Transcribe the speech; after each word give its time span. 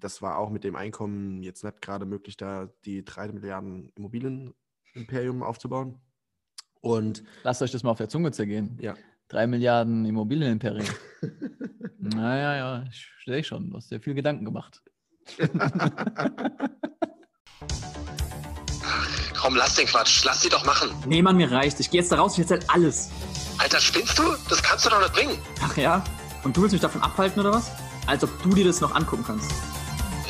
das 0.00 0.22
war 0.22 0.38
auch 0.38 0.50
mit 0.50 0.64
dem 0.64 0.76
Einkommen 0.76 1.42
jetzt 1.42 1.64
nicht 1.64 1.80
gerade 1.82 2.04
möglich, 2.06 2.36
da 2.36 2.68
die 2.84 3.04
3 3.04 3.28
Milliarden 3.28 3.90
Immobilienimperium 3.96 5.42
aufzubauen. 5.42 6.00
Und 6.80 7.22
Lasst 7.44 7.62
euch 7.62 7.70
das 7.70 7.82
mal 7.82 7.90
auf 7.90 7.98
der 7.98 8.08
Zunge 8.08 8.32
zergehen. 8.32 8.76
ja, 8.80 8.94
Drei 9.28 9.46
Milliarden 9.46 10.04
Immobilienimperium. 10.04 10.86
naja, 11.98 12.56
ja, 12.56 12.84
ich 12.90 13.08
sehe 13.24 13.42
schon. 13.44 13.70
Du 13.70 13.76
hast 13.76 13.90
dir 13.90 14.00
viel 14.00 14.14
Gedanken 14.14 14.44
gemacht. 14.44 14.82
Komm, 19.40 19.56
lass 19.56 19.74
den 19.74 19.86
Quatsch. 19.86 20.24
Lass 20.24 20.42
sie 20.42 20.48
doch 20.48 20.64
machen. 20.64 20.90
Nee, 21.06 21.22
Mann, 21.22 21.36
mir 21.36 21.50
reicht. 21.50 21.80
Ich 21.80 21.90
gehe 21.90 22.00
jetzt 22.00 22.12
da 22.12 22.16
raus, 22.16 22.34
ich 22.34 22.40
erzähl 22.40 22.60
alles. 22.68 23.10
Alter, 23.58 23.80
spinnst 23.80 24.18
du? 24.18 24.22
Das 24.48 24.62
kannst 24.62 24.86
du 24.86 24.90
doch 24.90 25.00
nicht 25.00 25.12
bringen. 25.14 25.38
Ach 25.62 25.76
ja? 25.76 26.02
Und 26.44 26.56
du 26.56 26.62
willst 26.62 26.72
mich 26.72 26.82
davon 26.82 27.02
abhalten 27.02 27.40
oder 27.40 27.52
was? 27.52 27.70
Als 28.06 28.22
ob 28.24 28.30
du 28.42 28.50
dir 28.54 28.64
das 28.64 28.80
noch 28.80 28.94
angucken 28.94 29.24
kannst. 29.26 29.50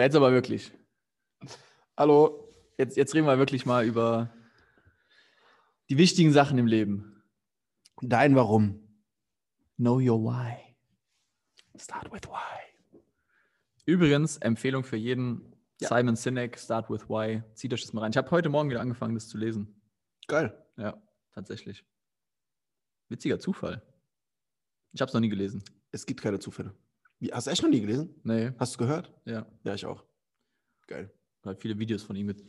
So, 0.00 0.04
jetzt 0.04 0.16
aber 0.16 0.32
wirklich. 0.32 0.72
hallo. 1.94 2.48
Jetzt, 2.78 2.96
jetzt 2.96 3.14
reden 3.14 3.26
wir 3.26 3.36
wirklich 3.36 3.66
mal 3.66 3.84
über 3.84 4.32
die 5.90 5.98
wichtigen 5.98 6.32
Sachen 6.32 6.56
im 6.56 6.66
Leben. 6.66 7.22
Dein 8.00 8.34
Warum. 8.34 8.80
Know 9.76 9.96
your 9.96 10.22
why. 10.22 10.56
Start 11.78 12.10
with 12.10 12.22
why. 12.30 12.98
Übrigens, 13.84 14.38
Empfehlung 14.38 14.84
für 14.84 14.96
jeden: 14.96 15.54
Ja. 15.82 15.88
Simon 15.88 16.16
Sinek, 16.16 16.58
Start 16.58 16.88
with 16.88 17.06
Why. 17.10 17.42
Zieht 17.52 17.74
euch 17.74 17.82
das 17.82 17.92
mal 17.92 18.00
rein. 18.00 18.12
Ich 18.12 18.16
habe 18.16 18.30
heute 18.30 18.48
Morgen 18.48 18.70
wieder 18.70 18.80
angefangen, 18.80 19.14
das 19.14 19.28
zu 19.28 19.36
lesen. 19.36 19.82
Geil. 20.28 20.66
Ja, 20.78 20.96
tatsächlich. 21.34 21.84
Witziger 23.10 23.38
Zufall. 23.38 23.82
Ich 24.92 25.02
habe 25.02 25.10
es 25.10 25.12
noch 25.12 25.20
nie 25.20 25.28
gelesen. 25.28 25.62
Es 25.92 26.06
gibt 26.06 26.22
keine 26.22 26.38
Zufälle. 26.38 26.74
Hast 27.32 27.46
du 27.46 27.50
echt 27.50 27.62
noch 27.62 27.70
nie 27.70 27.80
gelesen? 27.80 28.14
Nee, 28.22 28.52
Hast 28.58 28.74
du 28.74 28.78
gehört? 28.78 29.12
ja. 29.24 29.46
Ja, 29.64 29.74
ich 29.74 29.84
auch. 29.86 30.04
Geil. 30.86 31.10
Halt 31.44 31.60
viele 31.60 31.78
Videos 31.78 32.02
von 32.02 32.16
ihm 32.16 32.26
mit 32.26 32.42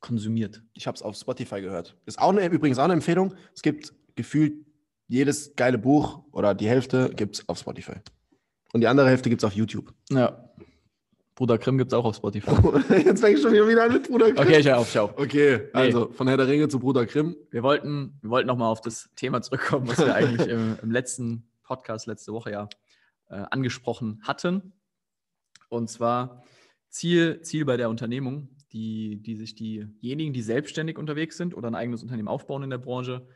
konsumiert. 0.00 0.62
Ich 0.74 0.86
habe 0.86 0.96
es 0.96 1.02
auf 1.02 1.16
Spotify 1.16 1.60
gehört. 1.60 1.96
Ist 2.06 2.18
auch 2.18 2.30
eine, 2.30 2.46
übrigens 2.46 2.78
auch 2.78 2.84
eine 2.84 2.92
Empfehlung. 2.92 3.34
Es 3.54 3.62
gibt 3.62 3.94
gefühlt 4.16 4.66
jedes 5.06 5.54
geile 5.56 5.78
Buch 5.78 6.24
oder 6.32 6.54
die 6.54 6.68
Hälfte 6.68 7.10
gibt 7.14 7.36
es 7.36 7.48
auf 7.48 7.58
Spotify. 7.58 7.94
Und 8.72 8.80
die 8.80 8.88
andere 8.88 9.08
Hälfte 9.08 9.30
gibt 9.30 9.42
es 9.42 9.46
auf 9.46 9.52
YouTube. 9.54 9.92
Ja. 10.10 10.48
Bruder 11.34 11.56
Grimm 11.58 11.78
gibt 11.78 11.92
es 11.92 11.98
auch 11.98 12.04
auf 12.04 12.16
Spotify. 12.16 12.50
Jetzt 13.04 13.20
fänge 13.20 13.36
ich 13.36 13.42
schon 13.42 13.52
wieder 13.52 13.84
an 13.84 13.92
mit 13.92 14.08
Bruder 14.08 14.32
Grimm. 14.32 14.46
Okay, 14.46 14.60
ich 14.60 14.72
auf, 14.72 14.90
schau. 14.90 15.10
Okay, 15.16 15.68
also 15.72 16.10
von 16.10 16.28
Herr 16.28 16.36
der 16.36 16.46
Ringe 16.46 16.68
zu 16.68 16.78
Bruder 16.78 17.06
Grimm. 17.06 17.36
Wir 17.50 17.62
wollten, 17.62 18.18
wir 18.20 18.30
wollten 18.30 18.48
nochmal 18.48 18.70
auf 18.70 18.80
das 18.80 19.08
Thema 19.16 19.40
zurückkommen, 19.40 19.88
was 19.88 19.98
wir 19.98 20.14
eigentlich 20.14 20.46
im, 20.48 20.76
im 20.82 20.90
letzten 20.90 21.48
Podcast 21.62 22.06
letzte 22.06 22.32
Woche 22.32 22.50
ja 22.50 22.68
angesprochen 23.36 24.20
hatten. 24.22 24.72
Und 25.68 25.88
zwar 25.88 26.42
Ziel, 26.88 27.40
Ziel 27.42 27.64
bei 27.64 27.76
der 27.76 27.88
Unternehmung, 27.88 28.48
die, 28.72 29.22
die 29.22 29.36
sich 29.36 29.54
diejenigen, 29.54 30.32
die 30.32 30.42
selbstständig 30.42 30.98
unterwegs 30.98 31.36
sind 31.36 31.54
oder 31.54 31.68
ein 31.68 31.74
eigenes 31.74 32.02
Unternehmen 32.02 32.28
aufbauen 32.28 32.62
in 32.62 32.70
der 32.70 32.78
Branche, 32.78 33.26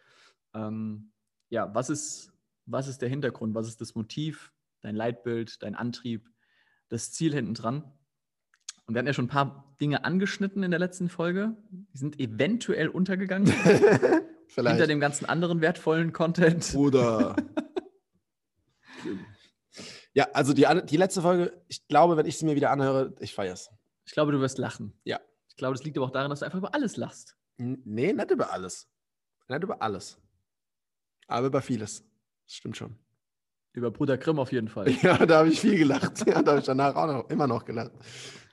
ähm, 0.54 1.12
ja, 1.48 1.74
was 1.74 1.90
ist, 1.90 2.32
was 2.66 2.88
ist 2.88 3.02
der 3.02 3.08
Hintergrund, 3.08 3.54
was 3.54 3.68
ist 3.68 3.80
das 3.80 3.94
Motiv, 3.94 4.52
dein 4.80 4.96
Leitbild, 4.96 5.62
dein 5.62 5.74
Antrieb, 5.74 6.28
das 6.88 7.12
Ziel 7.12 7.32
hinten 7.32 7.54
dran? 7.54 7.84
Und 8.86 8.94
wir 8.94 8.98
hatten 8.98 9.08
ja 9.08 9.14
schon 9.14 9.26
ein 9.26 9.28
paar 9.28 9.76
Dinge 9.80 10.04
angeschnitten 10.04 10.62
in 10.62 10.70
der 10.70 10.80
letzten 10.80 11.08
Folge. 11.08 11.56
Die 11.70 11.98
sind 11.98 12.20
eventuell 12.20 12.88
untergegangen 12.88 13.46
Vielleicht. 14.48 14.76
hinter 14.76 14.86
dem 14.86 15.00
ganzen 15.00 15.26
anderen 15.26 15.60
wertvollen 15.60 16.12
Content. 16.12 16.72
Bruder. 16.72 17.36
ja, 20.16 20.26
also 20.32 20.52
die, 20.54 20.66
die 20.86 20.96
letzte 20.96 21.20
Folge, 21.22 21.52
ich 21.68 21.86
glaube, 21.88 22.16
wenn 22.16 22.24
ich 22.26 22.38
sie 22.38 22.46
mir 22.46 22.56
wieder 22.56 22.70
anhöre, 22.70 23.14
ich 23.20 23.34
feier's. 23.34 23.70
Ich 24.06 24.12
glaube, 24.12 24.32
du 24.32 24.40
wirst 24.40 24.56
lachen. 24.58 24.92
Ja. 25.04 25.20
Ich 25.48 25.56
glaube, 25.56 25.74
das 25.76 25.84
liegt 25.84 25.96
aber 25.98 26.06
auch 26.06 26.10
daran, 26.10 26.30
dass 26.30 26.40
du 26.40 26.46
einfach 26.46 26.58
über 26.58 26.74
alles 26.74 26.96
lachst. 26.96 27.36
N- 27.58 27.82
Nee, 27.84 28.12
nicht 28.12 28.30
über 28.30 28.52
alles. 28.52 28.88
Nicht 29.48 29.62
über 29.62 29.82
alles. 29.82 30.18
Aber 31.28 31.46
über 31.48 31.60
vieles. 31.62 32.02
Das 32.46 32.54
stimmt 32.54 32.76
schon. 32.76 32.96
Über 33.72 33.90
Bruder 33.90 34.16
Grimm 34.16 34.38
auf 34.38 34.52
jeden 34.52 34.68
Fall. 34.68 34.88
Ja, 35.02 35.26
da 35.26 35.38
habe 35.40 35.48
ich 35.50 35.60
viel 35.60 35.76
gelacht. 35.76 36.26
Ja, 36.26 36.40
da 36.42 36.52
habe 36.52 36.60
ich 36.60 36.66
danach 36.66 36.94
auch 36.94 37.06
noch, 37.06 37.28
immer 37.30 37.46
noch 37.46 37.64
gelacht. 37.64 37.92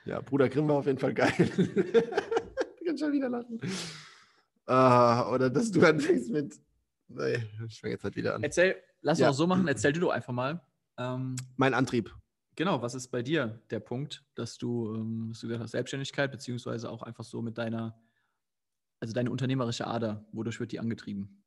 Ja, 0.04 0.20
Bruder 0.20 0.48
Grimm 0.50 0.68
war 0.68 0.76
auf 0.76 0.86
jeden 0.86 0.98
Fall 0.98 1.14
geil. 1.14 1.32
ich 1.38 2.86
kann 2.86 2.98
schon 2.98 3.12
wieder 3.12 3.30
lachen. 3.30 3.58
Ah, 4.66 5.30
oder 5.32 5.50
dass 5.50 5.70
du 5.70 5.80
anfängst 5.86 6.30
mit. 6.30 6.54
Nee, 7.08 7.42
ich 7.66 7.80
fange 7.80 7.92
jetzt 7.94 8.04
halt 8.04 8.16
wieder 8.16 8.34
an. 8.34 8.42
Erzähl, 8.42 8.76
lass 9.02 9.18
Ja. 9.18 9.28
uns 9.28 9.36
auch 9.36 9.38
so 9.38 9.46
machen, 9.46 9.68
erzähl 9.68 9.92
du 9.92 10.00
doch 10.00 10.10
einfach 10.10 10.32
mal. 10.32 10.60
Ähm, 10.98 11.36
Mein 11.56 11.74
Antrieb. 11.74 12.14
genau, 12.56 12.82
was 12.82 12.94
ist 12.94 13.08
bei 13.08 13.22
dir 13.22 13.60
der 13.70 13.80
Punkt, 13.80 14.24
dass 14.34 14.58
du, 14.58 14.94
ähm, 14.94 15.28
dass 15.30 15.40
du 15.40 15.48
gesagt 15.48 15.64
hast, 15.64 15.70
Selbstständigkeit, 15.72 16.30
beziehungsweise 16.30 16.90
auch 16.90 17.02
einfach 17.02 17.24
so 17.24 17.42
mit 17.42 17.58
deiner, 17.58 17.98
also 19.00 19.12
deine 19.12 19.30
unternehmerische 19.30 19.86
Ader, 19.86 20.24
wodurch 20.32 20.60
wird 20.60 20.72
die 20.72 20.80
angetrieben? 20.80 21.42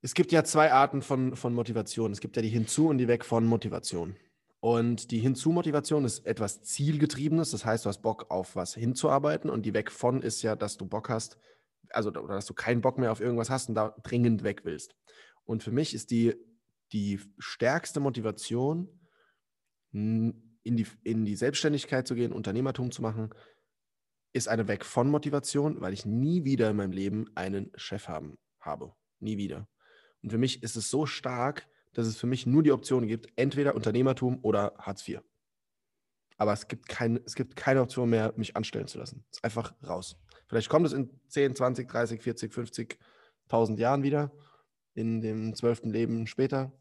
Es 0.00 0.14
gibt 0.14 0.30
ja 0.30 0.44
zwei 0.44 0.72
Arten 0.72 1.02
von, 1.02 1.34
von 1.34 1.52
Motivation. 1.52 2.12
Es 2.12 2.20
gibt 2.20 2.36
ja 2.36 2.42
die 2.42 2.48
Hinzu- 2.48 2.88
und 2.88 2.98
die 2.98 3.08
Weg 3.08 3.24
von 3.24 3.44
Motivation. 3.44 4.14
Und 4.60 5.10
die 5.10 5.18
Hinzu-Motivation 5.20 6.04
ist 6.04 6.26
etwas 6.26 6.62
Zielgetriebenes, 6.62 7.52
das 7.52 7.64
heißt, 7.64 7.84
du 7.84 7.88
hast 7.88 8.02
Bock 8.02 8.30
auf 8.30 8.56
was 8.56 8.74
hinzuarbeiten 8.74 9.50
und 9.50 9.64
die 9.64 9.74
Weg 9.74 9.92
von 9.92 10.20
ist 10.20 10.42
ja, 10.42 10.56
dass 10.56 10.76
du 10.76 10.86
Bock 10.86 11.08
hast, 11.08 11.38
also 11.90 12.10
oder 12.10 12.34
dass 12.34 12.46
du 12.46 12.54
keinen 12.54 12.80
Bock 12.80 12.98
mehr 12.98 13.12
auf 13.12 13.20
irgendwas 13.20 13.50
hast 13.50 13.68
und 13.68 13.76
da 13.76 13.94
dringend 14.02 14.42
weg 14.42 14.64
willst. 14.64 14.96
Und 15.44 15.62
für 15.62 15.70
mich 15.70 15.94
ist 15.94 16.10
die, 16.10 16.34
die 16.92 17.20
stärkste 17.38 18.00
Motivation, 18.00 18.88
in 19.92 20.52
die, 20.64 20.86
in 21.02 21.24
die 21.24 21.36
Selbstständigkeit 21.36 22.06
zu 22.06 22.14
gehen, 22.14 22.32
Unternehmertum 22.32 22.90
zu 22.90 23.02
machen, 23.02 23.30
ist 24.32 24.48
eine 24.48 24.68
Weg 24.68 24.84
von 24.84 25.10
Motivation, 25.10 25.80
weil 25.80 25.92
ich 25.92 26.04
nie 26.04 26.44
wieder 26.44 26.70
in 26.70 26.76
meinem 26.76 26.92
Leben 26.92 27.26
einen 27.34 27.72
Chef 27.76 28.08
haben 28.08 28.38
habe. 28.60 28.92
Nie 29.20 29.38
wieder. 29.38 29.68
Und 30.22 30.30
für 30.30 30.38
mich 30.38 30.62
ist 30.62 30.76
es 30.76 30.90
so 30.90 31.06
stark, 31.06 31.66
dass 31.94 32.06
es 32.06 32.16
für 32.16 32.26
mich 32.26 32.46
nur 32.46 32.62
die 32.62 32.72
Option 32.72 33.06
gibt, 33.06 33.28
entweder 33.36 33.74
Unternehmertum 33.74 34.38
oder 34.42 34.74
Hartz 34.78 35.08
IV. 35.08 35.20
Aber 36.36 36.52
es 36.52 36.68
gibt, 36.68 36.88
kein, 36.88 37.20
es 37.24 37.34
gibt 37.34 37.56
keine 37.56 37.82
Option 37.82 38.10
mehr, 38.10 38.32
mich 38.36 38.56
anstellen 38.56 38.86
zu 38.86 38.98
lassen. 38.98 39.24
Es 39.30 39.38
ist 39.38 39.44
einfach 39.44 39.74
raus. 39.84 40.16
Vielleicht 40.46 40.68
kommt 40.68 40.86
es 40.86 40.92
in 40.92 41.10
10, 41.28 41.56
20, 41.56 41.88
30, 41.88 42.22
40, 42.22 42.52
50.000 42.52 43.78
Jahren 43.78 44.02
wieder, 44.02 44.32
in 44.94 45.20
dem 45.20 45.54
zwölften 45.54 45.90
Leben 45.90 46.26
später. 46.26 46.72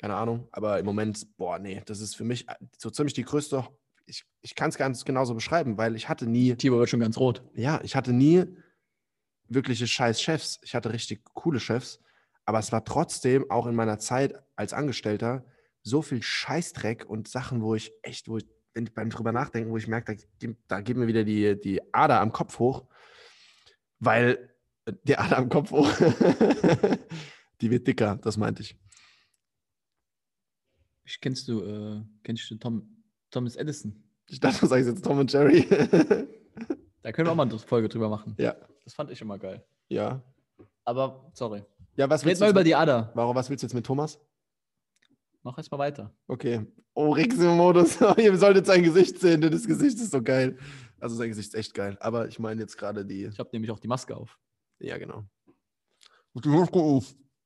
Keine 0.00 0.14
Ahnung. 0.14 0.48
Aber 0.52 0.78
im 0.78 0.84
Moment, 0.86 1.26
boah, 1.36 1.58
nee, 1.58 1.82
das 1.86 2.00
ist 2.00 2.14
für 2.16 2.24
mich 2.24 2.46
so 2.78 2.90
ziemlich 2.90 3.14
die 3.14 3.22
größte. 3.24 3.66
Ich, 4.06 4.24
ich 4.42 4.54
kann 4.54 4.68
es 4.68 4.76
ganz 4.76 5.04
genauso 5.04 5.34
beschreiben, 5.34 5.78
weil 5.78 5.96
ich 5.96 6.08
hatte 6.08 6.26
nie 6.26 6.54
Tibor 6.56 6.78
wird 6.80 6.90
schon 6.90 7.00
ganz 7.00 7.16
rot. 7.16 7.42
ja, 7.54 7.80
ich 7.82 7.96
hatte 7.96 8.12
nie 8.12 8.44
wirkliche 9.48 9.86
scheiß 9.86 10.20
Chefs. 10.20 10.58
Ich 10.62 10.74
hatte 10.74 10.92
richtig 10.92 11.24
coole 11.34 11.60
Chefs. 11.60 12.00
Aber 12.44 12.58
es 12.58 12.72
war 12.72 12.84
trotzdem 12.84 13.50
auch 13.50 13.66
in 13.66 13.74
meiner 13.74 13.98
Zeit 13.98 14.34
als 14.56 14.72
Angestellter 14.74 15.44
so 15.82 16.02
viel 16.02 16.22
Scheißdreck 16.22 17.06
und 17.08 17.28
Sachen, 17.28 17.62
wo 17.62 17.74
ich 17.74 17.92
echt, 18.02 18.28
wo 18.28 18.36
ich, 18.38 18.46
wenn 18.74 18.84
ich 18.84 18.92
beim 18.94 19.08
drüber 19.10 19.32
nachdenken, 19.32 19.70
wo 19.70 19.76
ich 19.78 19.86
merke, 19.88 20.14
da, 20.16 20.22
geht- 20.38 20.56
da 20.68 20.80
geht 20.80 20.96
mir 20.96 21.06
wieder 21.06 21.24
die, 21.24 21.58
die 21.58 21.80
Ader 21.94 22.20
am 22.20 22.32
Kopf 22.32 22.58
hoch. 22.58 22.84
Weil 24.00 24.50
äh, 24.84 24.92
die 25.04 25.16
Ader 25.16 25.38
am 25.38 25.48
Kopf 25.48 25.70
hoch, 25.70 25.90
die 27.60 27.70
wird 27.70 27.86
dicker, 27.86 28.16
das 28.22 28.36
meinte 28.36 28.62
ich. 28.62 28.76
Ich, 31.04 31.20
kennst 31.20 31.48
du, 31.48 31.60
äh, 31.62 32.02
kennst 32.22 32.50
du 32.50 32.56
Tom, 32.56 32.88
Thomas 33.30 33.56
Edison? 33.56 34.02
Ich 34.28 34.40
dachte, 34.40 34.60
du 34.60 34.66
sagst 34.66 34.88
jetzt 34.88 35.04
Tom 35.04 35.18
und 35.18 35.32
Jerry. 35.32 35.66
Da 37.02 37.12
können 37.12 37.26
wir 37.28 37.32
auch 37.32 37.36
mal 37.36 37.42
eine 37.42 37.58
Folge 37.58 37.86
drüber 37.90 38.08
machen. 38.08 38.34
ja, 38.38 38.56
Das 38.84 38.94
fand 38.94 39.10
ich 39.10 39.20
immer 39.20 39.38
geil. 39.38 39.62
ja. 39.90 40.22
Aber, 40.86 41.30
sorry. 41.34 41.62
Ja, 41.96 42.08
was 42.08 42.22
Red 42.22 42.28
willst, 42.30 42.40
mal 42.40 42.46
du 42.46 42.50
über 42.52 42.60
jetzt 42.60 42.66
die 42.68 42.70
mit, 42.72 42.78
Ader. 42.78 43.12
warum, 43.14 43.36
was 43.36 43.50
willst 43.50 43.62
du 43.62 43.66
jetzt 43.66 43.74
mit 43.74 43.84
Thomas? 43.84 44.18
mach 45.42 45.58
erstmal 45.58 45.80
weiter. 45.80 46.14
Okay. 46.26 46.66
Oh, 46.94 47.10
Rix 47.10 47.36
im 47.38 47.56
Modus. 47.58 47.98
Ihr 48.16 48.36
solltet 48.38 48.64
sein 48.64 48.82
Gesicht 48.82 49.18
sehen, 49.18 49.42
denn 49.42 49.52
das 49.52 49.66
Gesicht 49.66 49.98
ist 49.98 50.12
so 50.12 50.22
geil. 50.22 50.56
Also 50.98 51.16
sein 51.16 51.28
Gesicht 51.28 51.48
ist 51.48 51.54
echt 51.54 51.74
geil. 51.74 51.98
Aber 52.00 52.26
ich 52.28 52.38
meine 52.38 52.62
jetzt 52.62 52.78
gerade 52.78 53.04
die. 53.04 53.24
Ich 53.26 53.38
habe 53.38 53.50
nämlich 53.52 53.70
auch 53.70 53.78
die 53.80 53.88
Maske 53.88 54.16
auf. 54.16 54.38
Ja, 54.78 54.96
genau. 54.96 55.24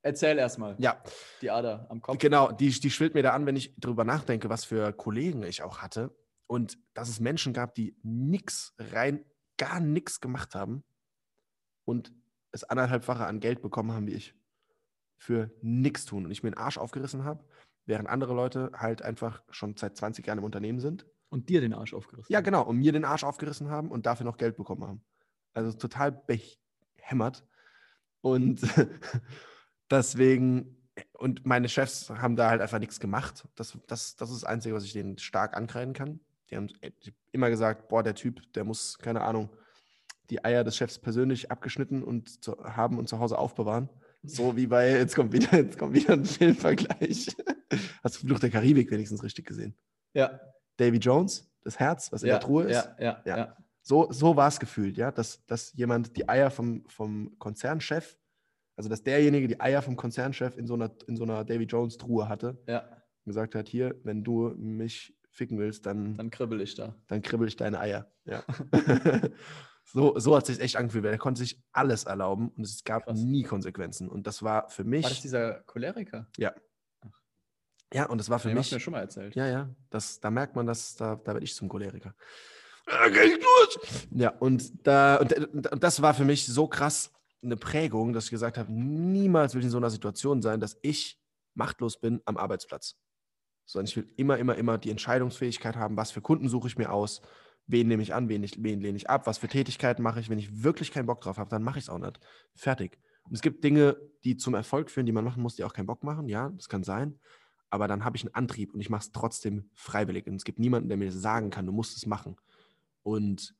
Erzähl 0.08 0.38
erstmal. 0.38 0.74
Ja, 0.78 1.02
Die 1.42 1.50
Ader 1.50 1.86
am 1.90 2.00
Kopf. 2.00 2.18
genau. 2.18 2.50
Die, 2.50 2.70
die 2.70 2.90
schwillt 2.90 3.12
mir 3.12 3.22
da 3.22 3.32
an, 3.32 3.44
wenn 3.44 3.56
ich 3.56 3.74
drüber 3.78 4.04
nachdenke, 4.04 4.48
was 4.48 4.64
für 4.64 4.92
Kollegen 4.94 5.42
ich 5.42 5.62
auch 5.62 5.78
hatte. 5.78 6.16
Und 6.46 6.78
dass 6.94 7.10
es 7.10 7.20
Menschen 7.20 7.52
gab, 7.52 7.74
die 7.74 7.94
nix, 8.02 8.74
rein 8.78 9.22
gar 9.58 9.80
nichts 9.80 10.20
gemacht 10.22 10.54
haben 10.54 10.82
und 11.84 12.10
es 12.52 12.64
anderthalbfache 12.64 13.26
an 13.26 13.38
Geld 13.40 13.60
bekommen 13.60 13.92
haben 13.92 14.06
wie 14.06 14.14
ich. 14.14 14.34
Für 15.18 15.50
nichts 15.60 16.06
tun. 16.06 16.24
Und 16.24 16.30
ich 16.30 16.42
mir 16.42 16.50
den 16.52 16.56
Arsch 16.58 16.78
aufgerissen 16.78 17.24
habe, 17.24 17.44
während 17.84 18.08
andere 18.08 18.32
Leute 18.32 18.70
halt 18.74 19.02
einfach 19.02 19.42
schon 19.50 19.76
seit 19.76 19.94
20 19.96 20.26
Jahren 20.26 20.38
im 20.38 20.44
Unternehmen 20.44 20.80
sind. 20.80 21.06
Und 21.28 21.50
dir 21.50 21.60
den 21.60 21.74
Arsch 21.74 21.92
aufgerissen. 21.92 22.32
Ja, 22.32 22.40
genau. 22.40 22.62
Und 22.62 22.78
mir 22.78 22.92
den 22.92 23.04
Arsch 23.04 23.24
aufgerissen 23.24 23.68
haben 23.68 23.90
und 23.90 24.06
dafür 24.06 24.24
noch 24.24 24.38
Geld 24.38 24.56
bekommen 24.56 24.84
haben. 24.84 25.04
Also 25.52 25.76
total 25.76 26.12
behämmert. 26.12 27.44
Und 28.22 28.62
deswegen, 29.90 30.76
und 31.12 31.46
meine 31.46 31.68
Chefs 31.68 32.10
haben 32.10 32.36
da 32.36 32.50
halt 32.50 32.60
einfach 32.60 32.78
nichts 32.78 33.00
gemacht. 33.00 33.46
Das, 33.54 33.76
das, 33.86 34.16
das 34.16 34.30
ist 34.30 34.42
das 34.42 34.44
Einzige, 34.44 34.74
was 34.74 34.84
ich 34.84 34.92
denen 34.92 35.18
stark 35.18 35.56
ankreiden 35.56 35.94
kann. 35.94 36.20
Die 36.50 36.56
haben 36.56 36.68
immer 37.32 37.50
gesagt, 37.50 37.88
boah, 37.88 38.02
der 38.02 38.14
Typ, 38.14 38.52
der 38.54 38.64
muss, 38.64 38.98
keine 38.98 39.20
Ahnung, 39.20 39.50
die 40.30 40.44
Eier 40.44 40.64
des 40.64 40.76
Chefs 40.76 40.98
persönlich 40.98 41.50
abgeschnitten 41.50 42.02
und 42.02 42.42
zu, 42.42 42.56
haben 42.64 42.98
und 42.98 43.08
zu 43.08 43.18
Hause 43.18 43.38
aufbewahren. 43.38 43.88
So 44.22 44.56
wie 44.56 44.66
bei, 44.66 44.90
jetzt 44.90 45.14
kommt 45.14 45.32
wieder, 45.32 45.56
jetzt 45.56 45.78
kommt 45.78 45.94
wieder 45.94 46.14
ein 46.14 46.24
Filmvergleich. 46.24 47.28
Hast 48.02 48.16
du 48.16 48.26
Fluch 48.26 48.40
der 48.40 48.50
Karibik 48.50 48.90
wenigstens 48.90 49.22
richtig 49.22 49.46
gesehen? 49.46 49.76
Ja. 50.12 50.40
Davy 50.76 50.98
Jones, 50.98 51.50
das 51.62 51.78
Herz, 51.78 52.12
was 52.12 52.22
in 52.22 52.28
ja, 52.28 52.34
der 52.34 52.40
Truhe 52.40 52.64
ist. 52.64 52.74
Ja, 52.74 52.96
ja, 52.98 53.22
Ja. 53.24 53.36
ja. 53.36 53.56
So, 53.82 54.12
so 54.12 54.36
war 54.36 54.48
es 54.48 54.60
gefühlt, 54.60 54.98
ja, 54.98 55.10
dass, 55.10 55.46
dass 55.46 55.72
jemand 55.72 56.14
die 56.14 56.28
Eier 56.28 56.50
vom, 56.50 56.84
vom 56.88 57.38
Konzernchef, 57.38 58.18
also 58.78 58.88
dass 58.88 59.02
derjenige 59.02 59.48
die 59.48 59.60
Eier 59.60 59.82
vom 59.82 59.96
Konzernchef 59.96 60.56
in 60.56 60.68
so 60.68 60.74
einer, 60.74 60.92
in 61.08 61.16
so 61.16 61.24
einer 61.24 61.44
Davy 61.44 61.64
Jones 61.64 61.98
Truhe 61.98 62.28
hatte 62.28 62.56
ja. 62.68 62.82
und 62.82 63.26
gesagt 63.26 63.56
hat, 63.56 63.68
hier, 63.68 63.96
wenn 64.04 64.22
du 64.22 64.54
mich 64.56 65.18
ficken 65.32 65.58
willst, 65.58 65.84
dann, 65.84 66.04
dann, 66.04 66.16
Dann 66.16 66.30
kribbel 66.30 66.60
ich 66.60 66.76
da. 66.76 66.94
kribbel 67.22 67.48
ich 67.48 67.56
deine 67.56 67.80
Eier. 67.80 68.08
Ja. 68.24 68.44
so, 69.84 70.16
so 70.20 70.36
hat 70.36 70.48
es 70.48 70.54
sich 70.54 70.64
echt 70.64 70.76
angefühlt, 70.76 71.02
weil 71.02 71.10
er 71.10 71.18
konnte 71.18 71.40
sich 71.40 71.60
alles 71.72 72.04
erlauben 72.04 72.50
und 72.50 72.64
es 72.64 72.84
gab 72.84 73.04
Krass. 73.04 73.18
nie 73.18 73.42
Konsequenzen. 73.42 74.08
Und 74.08 74.28
das 74.28 74.44
war 74.44 74.68
für 74.68 74.84
mich, 74.84 75.02
War 75.02 75.10
das 75.10 75.22
dieser 75.22 75.54
Choleriker? 75.64 76.28
ja, 77.92 78.06
und 78.06 78.18
das 78.18 78.30
war 78.30 78.38
für 78.38 78.50
hast 78.50 78.54
mich, 78.54 78.68
du 78.68 78.76
mir 78.76 78.80
schon 78.80 78.92
mal 78.92 79.00
erzählt. 79.00 79.34
Ja, 79.34 79.48
ja, 79.48 79.74
das, 79.90 80.20
da 80.20 80.30
merkt 80.30 80.54
man, 80.54 80.66
dass 80.66 80.94
da, 80.94 81.16
da 81.16 81.32
werde 81.32 81.44
ich 81.44 81.54
zum 81.54 81.68
Choleriker. 81.68 82.14
Ja, 84.12 84.30
und, 84.30 84.86
da, 84.86 85.16
und, 85.16 85.66
und 85.72 85.82
das 85.82 86.00
war 86.00 86.14
für 86.14 86.24
mich 86.24 86.46
so 86.46 86.68
krass 86.68 87.12
eine 87.42 87.56
Prägung, 87.56 88.12
dass 88.12 88.24
ich 88.24 88.30
gesagt 88.30 88.58
habe, 88.58 88.72
niemals 88.72 89.54
will 89.54 89.60
ich 89.60 89.66
in 89.66 89.70
so 89.70 89.78
einer 89.78 89.90
Situation 89.90 90.42
sein, 90.42 90.60
dass 90.60 90.78
ich 90.82 91.20
machtlos 91.54 92.00
bin 92.00 92.20
am 92.24 92.36
Arbeitsplatz. 92.36 92.96
Sondern 93.66 93.86
ich 93.86 93.96
will 93.96 94.10
immer, 94.16 94.38
immer, 94.38 94.56
immer 94.56 94.78
die 94.78 94.90
Entscheidungsfähigkeit 94.90 95.76
haben, 95.76 95.96
was 95.96 96.10
für 96.10 96.20
Kunden 96.20 96.48
suche 96.48 96.68
ich 96.68 96.78
mir 96.78 96.92
aus, 96.92 97.20
wen 97.66 97.88
nehme 97.88 98.02
ich 98.02 98.14
an, 98.14 98.28
wen, 98.28 98.42
ich, 98.42 98.62
wen 98.62 98.80
lehne 98.80 98.96
ich 98.96 99.10
ab, 99.10 99.26
was 99.26 99.38
für 99.38 99.48
Tätigkeiten 99.48 100.02
mache 100.02 100.20
ich. 100.20 100.30
Wenn 100.30 100.38
ich 100.38 100.62
wirklich 100.62 100.90
keinen 100.90 101.06
Bock 101.06 101.20
drauf 101.20 101.38
habe, 101.38 101.50
dann 101.50 101.62
mache 101.62 101.78
ich 101.78 101.84
es 101.84 101.90
auch 101.90 101.98
nicht. 101.98 102.18
Fertig. 102.54 102.98
Und 103.24 103.34
es 103.34 103.42
gibt 103.42 103.62
Dinge, 103.62 103.96
die 104.24 104.36
zum 104.36 104.54
Erfolg 104.54 104.90
führen, 104.90 105.06
die 105.06 105.12
man 105.12 105.24
machen 105.24 105.42
muss, 105.42 105.56
die 105.56 105.64
auch 105.64 105.74
keinen 105.74 105.86
Bock 105.86 106.02
machen. 106.02 106.28
Ja, 106.28 106.48
das 106.50 106.68
kann 106.68 106.82
sein 106.82 107.18
aber 107.70 107.88
dann 107.88 108.04
habe 108.04 108.16
ich 108.16 108.24
einen 108.24 108.34
Antrieb 108.34 108.74
und 108.74 108.80
ich 108.80 108.90
mache 108.90 109.02
es 109.02 109.12
trotzdem 109.12 109.70
freiwillig. 109.74 110.26
Und 110.26 110.36
es 110.36 110.44
gibt 110.44 110.58
niemanden, 110.58 110.88
der 110.88 110.96
mir 110.96 111.12
sagen 111.12 111.50
kann, 111.50 111.66
du 111.66 111.72
musst 111.72 111.96
es 111.96 112.06
machen. 112.06 112.36
Und 113.02 113.54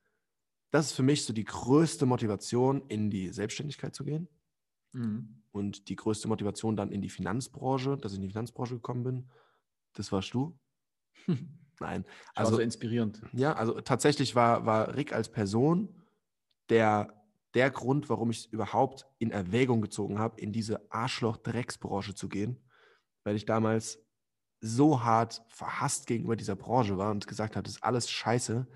das 0.71 0.87
ist 0.87 0.93
für 0.93 1.03
mich 1.03 1.25
so 1.25 1.33
die 1.33 1.45
größte 1.45 2.07
Motivation, 2.07 2.83
in 2.89 3.11
die 3.11 3.31
Selbstständigkeit 3.31 3.95
zu 3.95 4.05
gehen 4.05 4.29
Mhm. 4.93 5.43
und 5.53 5.89
die 5.89 5.97
größte 5.97 6.29
Motivation 6.29 6.77
dann 6.77 6.93
in 6.93 7.03
die 7.03 7.09
Finanzbranche, 7.11 7.97
dass 7.97 8.13
ich 8.13 8.17
in 8.19 8.23
die 8.23 8.29
Finanzbranche 8.29 8.75
gekommen 8.75 9.03
bin. 9.05 9.31
Das 9.95 10.13
warst 10.13 10.33
du? 10.35 10.59
Nein. 11.81 12.05
Also 12.35 12.55
Also, 12.55 12.57
so 12.57 12.63
inspirierend. 12.63 13.23
ja, 13.33 13.55
also 13.55 13.81
tatsächlich 13.81 14.35
war, 14.35 14.67
war 14.67 14.97
Rick 14.97 15.13
als 15.13 15.31
Person 15.31 16.03
der, 16.71 17.25
der 17.55 17.71
Grund, 17.71 18.09
warum 18.11 18.31
ich 18.31 18.41
es 18.41 18.47
überhaupt 18.47 19.07
in 19.19 19.31
Erwägung 19.31 19.81
gezogen 19.81 20.19
habe, 20.19 20.41
in 20.41 20.53
diese 20.53 20.91
Arschloch-Drecksbranche 20.93 22.15
zu 22.15 22.29
gehen, 22.29 22.69
weil 23.25 23.37
ich 23.37 23.47
damals 23.47 24.05
so 24.61 25.05
hart 25.05 25.43
verhasst 25.49 26.07
gegenüber 26.07 26.37
dieser 26.37 26.57
Branche 26.57 26.99
war 26.99 27.11
und 27.13 27.27
gesagt 27.27 27.57
habe, 27.57 27.65
das 27.65 27.77
ist 27.77 27.85
alles 27.85 28.11
scheiße 28.11 28.67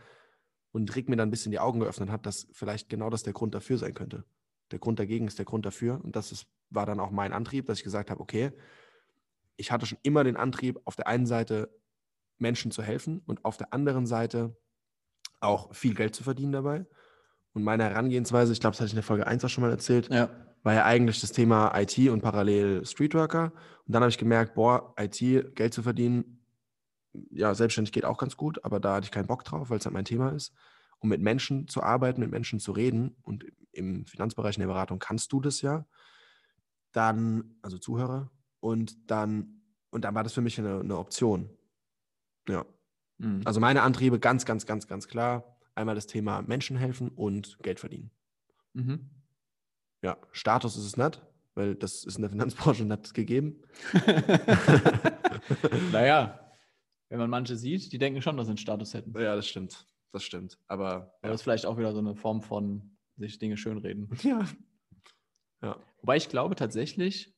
und 0.72 0.94
Rick 0.96 1.08
mir 1.08 1.16
dann 1.16 1.28
ein 1.28 1.30
bisschen 1.30 1.52
die 1.52 1.58
Augen 1.60 1.80
geöffnet 1.80 2.10
hat, 2.10 2.26
dass 2.26 2.48
vielleicht 2.52 2.88
genau 2.88 3.10
das 3.10 3.22
der 3.22 3.32
Grund 3.32 3.54
dafür 3.54 3.78
sein 3.78 3.94
könnte. 3.94 4.24
Der 4.70 4.78
Grund 4.78 4.98
dagegen 4.98 5.26
ist 5.26 5.38
der 5.38 5.44
Grund 5.44 5.66
dafür 5.66 6.00
und 6.02 6.16
das 6.16 6.32
ist, 6.32 6.46
war 6.70 6.86
dann 6.86 6.98
auch 7.00 7.10
mein 7.10 7.32
Antrieb, 7.32 7.66
dass 7.66 7.78
ich 7.78 7.84
gesagt 7.84 8.10
habe, 8.10 8.20
okay, 8.20 8.52
ich 9.56 9.70
hatte 9.70 9.86
schon 9.86 9.98
immer 10.02 10.24
den 10.24 10.36
Antrieb, 10.36 10.80
auf 10.84 10.96
der 10.96 11.06
einen 11.06 11.26
Seite 11.26 11.70
Menschen 12.38 12.70
zu 12.70 12.82
helfen 12.82 13.20
und 13.26 13.44
auf 13.44 13.56
der 13.58 13.72
anderen 13.72 14.06
Seite 14.06 14.56
auch 15.40 15.74
viel 15.74 15.94
Geld 15.94 16.14
zu 16.14 16.22
verdienen 16.24 16.52
dabei. 16.52 16.86
Und 17.52 17.62
meine 17.64 17.84
Herangehensweise, 17.84 18.52
ich 18.52 18.60
glaube, 18.60 18.72
das 18.72 18.80
hatte 18.80 18.86
ich 18.86 18.92
in 18.92 18.96
der 18.96 19.02
Folge 19.04 19.26
1 19.26 19.44
auch 19.44 19.48
schon 19.50 19.62
mal 19.62 19.70
erzählt, 19.70 20.08
Ja. 20.10 20.30
war 20.62 20.72
ja 20.74 20.84
eigentlich 20.86 21.20
das 21.20 21.32
Thema 21.32 21.72
IT 21.78 21.98
und 22.08 22.22
parallel 22.22 22.86
Streetworker. 22.86 23.52
Und 23.86 23.92
dann 23.92 24.02
habe 24.02 24.10
ich 24.10 24.16
gemerkt, 24.18 24.54
boah, 24.54 24.94
IT, 24.98 25.54
Geld 25.54 25.74
zu 25.74 25.82
verdienen, 25.82 26.41
ja, 27.30 27.54
selbstständig 27.54 27.92
geht 27.92 28.04
auch 28.04 28.18
ganz 28.18 28.36
gut, 28.36 28.64
aber 28.64 28.80
da 28.80 28.94
hatte 28.94 29.04
ich 29.04 29.10
keinen 29.10 29.26
Bock 29.26 29.44
drauf, 29.44 29.70
weil 29.70 29.78
es 29.78 29.84
halt 29.84 29.94
mein 29.94 30.04
Thema 30.04 30.30
ist. 30.30 30.52
Um 30.98 31.08
mit 31.08 31.20
Menschen 31.20 31.66
zu 31.66 31.82
arbeiten, 31.82 32.20
mit 32.20 32.30
Menschen 32.30 32.60
zu 32.60 32.72
reden 32.72 33.16
und 33.22 33.44
im 33.72 34.06
Finanzbereich 34.06 34.56
in 34.56 34.60
der 34.60 34.68
Beratung 34.68 34.98
kannst 34.98 35.32
du 35.32 35.40
das 35.40 35.60
ja. 35.60 35.84
Dann, 36.92 37.56
also 37.62 37.78
Zuhörer, 37.78 38.30
und 38.60 39.10
dann, 39.10 39.62
und 39.90 40.04
dann 40.04 40.14
war 40.14 40.22
das 40.22 40.32
für 40.32 40.40
mich 40.40 40.58
eine, 40.58 40.80
eine 40.80 40.96
Option. 40.96 41.50
Ja. 42.48 42.64
Mhm. 43.18 43.40
Also 43.44 43.58
meine 43.58 43.82
Antriebe 43.82 44.20
ganz, 44.20 44.44
ganz, 44.44 44.66
ganz, 44.66 44.86
ganz 44.86 45.08
klar. 45.08 45.58
Einmal 45.74 45.94
das 45.94 46.06
Thema 46.06 46.42
Menschen 46.42 46.76
helfen 46.76 47.08
und 47.08 47.58
Geld 47.62 47.80
verdienen. 47.80 48.10
Mhm. 48.74 49.10
Ja, 50.02 50.18
Status 50.32 50.76
ist 50.76 50.84
es 50.84 50.96
nicht, 50.96 51.22
weil 51.54 51.74
das 51.74 52.04
ist 52.04 52.16
in 52.16 52.22
der 52.22 52.30
Finanzbranche 52.30 52.84
nicht 52.84 53.14
gegeben. 53.14 53.62
naja, 55.92 56.41
wenn 57.12 57.18
man 57.18 57.28
manche 57.28 57.56
sieht, 57.56 57.92
die 57.92 57.98
denken 57.98 58.22
schon, 58.22 58.38
dass 58.38 58.46
sie 58.46 58.52
einen 58.52 58.56
Status 58.56 58.94
hätten. 58.94 59.12
Ja, 59.20 59.36
das 59.36 59.46
stimmt. 59.46 59.86
Das 60.12 60.22
stimmt. 60.22 60.58
Aber 60.66 60.86
Aber 60.86 61.04
ja. 61.22 61.28
das 61.28 61.34
ist 61.36 61.42
vielleicht 61.42 61.66
auch 61.66 61.76
wieder 61.76 61.92
so 61.92 61.98
eine 61.98 62.14
Form 62.14 62.40
von 62.40 62.96
sich 63.18 63.38
Dinge 63.38 63.58
schönreden. 63.58 64.08
ja. 64.22 65.76
Wobei 66.00 66.16
ich 66.16 66.30
glaube 66.30 66.56
tatsächlich, 66.56 67.34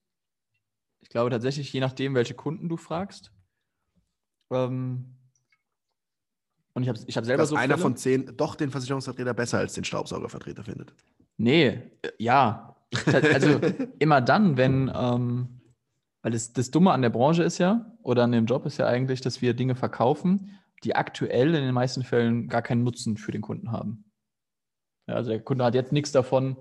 ich 1.01 1.09
glaube 1.09 1.31
tatsächlich, 1.31 1.73
je 1.73 1.81
nachdem, 1.81 2.15
welche 2.15 2.35
Kunden 2.35 2.69
du 2.69 2.77
fragst, 2.77 3.33
ähm, 4.53 5.17
und 6.75 6.83
ich 6.85 6.89
habe 6.89 6.99
ich 7.07 7.17
hab 7.17 7.25
selber 7.25 7.43
dass 7.43 7.49
so 7.51 7.57
einer 7.57 7.75
Fälle- 7.75 7.83
von 7.83 7.97
zehn 7.97 8.37
doch 8.37 8.55
den 8.55 8.71
Versicherungsvertreter 8.71 9.35
besser 9.35 9.59
als 9.59 9.75
den 9.75 9.83
Staubsaugervertreter 9.85 10.63
findet. 10.63 10.95
Nee, 11.37 11.83
ja. 12.19 12.77
Also 13.13 13.59
immer 13.99 14.21
dann, 14.21 14.57
wenn, 14.57 14.91
ähm, 14.95 15.61
weil 16.25 16.33
das, 16.33 16.55
das 16.55 16.71
Dumme 16.71 16.93
an 16.93 17.03
der 17.03 17.11
Branche 17.11 17.43
ist 17.43 17.59
ja, 17.59 17.93
oder 18.03 18.25
an 18.25 18.33
dem 18.33 18.47
Job 18.47 18.65
ist 18.65 18.79
ja 18.79 18.87
eigentlich, 18.87 19.21
dass 19.21 19.43
wir 19.43 19.53
Dinge 19.53 19.75
verkaufen, 19.75 20.59
die 20.83 20.97
aktuell 20.97 21.55
in 21.55 21.63
den 21.63 21.75
meisten 21.75 22.03
Fällen 22.03 22.49
gar 22.49 22.63
keinen 22.63 22.83
Nutzen 22.83 23.19
für 23.19 23.31
den 23.31 23.43
Kunden 23.43 23.73
haben. 23.73 24.11
Ja, 25.07 25.17
also 25.17 25.29
der 25.29 25.43
Kunde 25.43 25.67
hat 25.67 25.75
jetzt 25.75 25.93
nichts 25.93 26.13
davon, 26.13 26.57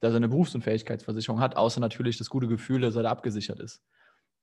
dass 0.00 0.12
er 0.12 0.16
eine 0.16 0.28
Berufsunfähigkeitsversicherung 0.28 1.38
hat, 1.38 1.56
außer 1.56 1.80
natürlich 1.80 2.18
das 2.18 2.28
gute 2.28 2.48
Gefühl, 2.48 2.80
dass 2.80 2.96
er 2.96 3.04
da 3.04 3.10
abgesichert 3.12 3.60
ist. 3.60 3.80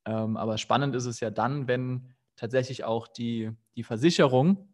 Ähm, 0.06 0.38
aber 0.38 0.58
spannend 0.58 0.96
ist 0.96 1.08
es 1.08 1.20
ja 1.20 1.30
dann, 1.30 1.68
wenn 1.68 2.14
tatsächlich 2.38 2.86
auch 2.86 3.10
die, 3.10 3.52
die 3.76 3.84
Versicherung, 3.84 4.74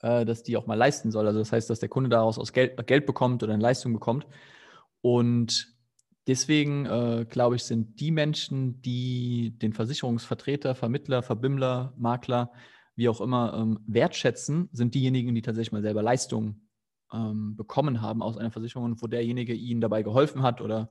äh, 0.00 0.24
dass 0.24 0.42
die 0.42 0.56
auch 0.56 0.66
mal 0.66 0.74
leisten 0.74 1.12
soll. 1.12 1.28
Also 1.28 1.38
das 1.38 1.52
heißt, 1.52 1.70
dass 1.70 1.78
der 1.78 1.88
Kunde 1.88 2.10
daraus 2.10 2.40
aus 2.40 2.52
Geld, 2.52 2.84
Geld 2.88 3.06
bekommt 3.06 3.44
oder 3.44 3.52
eine 3.52 3.62
Leistung 3.62 3.92
bekommt. 3.92 4.26
Und 5.00 5.75
deswegen, 6.26 6.86
äh, 6.86 7.26
glaube 7.28 7.56
ich, 7.56 7.64
sind 7.64 8.00
die 8.00 8.10
Menschen, 8.10 8.80
die 8.82 9.56
den 9.58 9.72
Versicherungsvertreter, 9.72 10.74
Vermittler, 10.74 11.22
Verbimmler, 11.22 11.94
Makler, 11.96 12.52
wie 12.94 13.08
auch 13.08 13.20
immer, 13.20 13.54
ähm, 13.54 13.80
wertschätzen, 13.86 14.68
sind 14.72 14.94
diejenigen, 14.94 15.34
die 15.34 15.42
tatsächlich 15.42 15.72
mal 15.72 15.82
selber 15.82 16.02
Leistungen 16.02 16.68
ähm, 17.12 17.56
bekommen 17.56 18.00
haben 18.00 18.22
aus 18.22 18.36
einer 18.36 18.50
Versicherung 18.50 18.86
und 18.86 19.02
wo 19.02 19.06
derjenige 19.06 19.54
ihnen 19.54 19.80
dabei 19.80 20.02
geholfen 20.02 20.42
hat 20.42 20.60
oder 20.60 20.90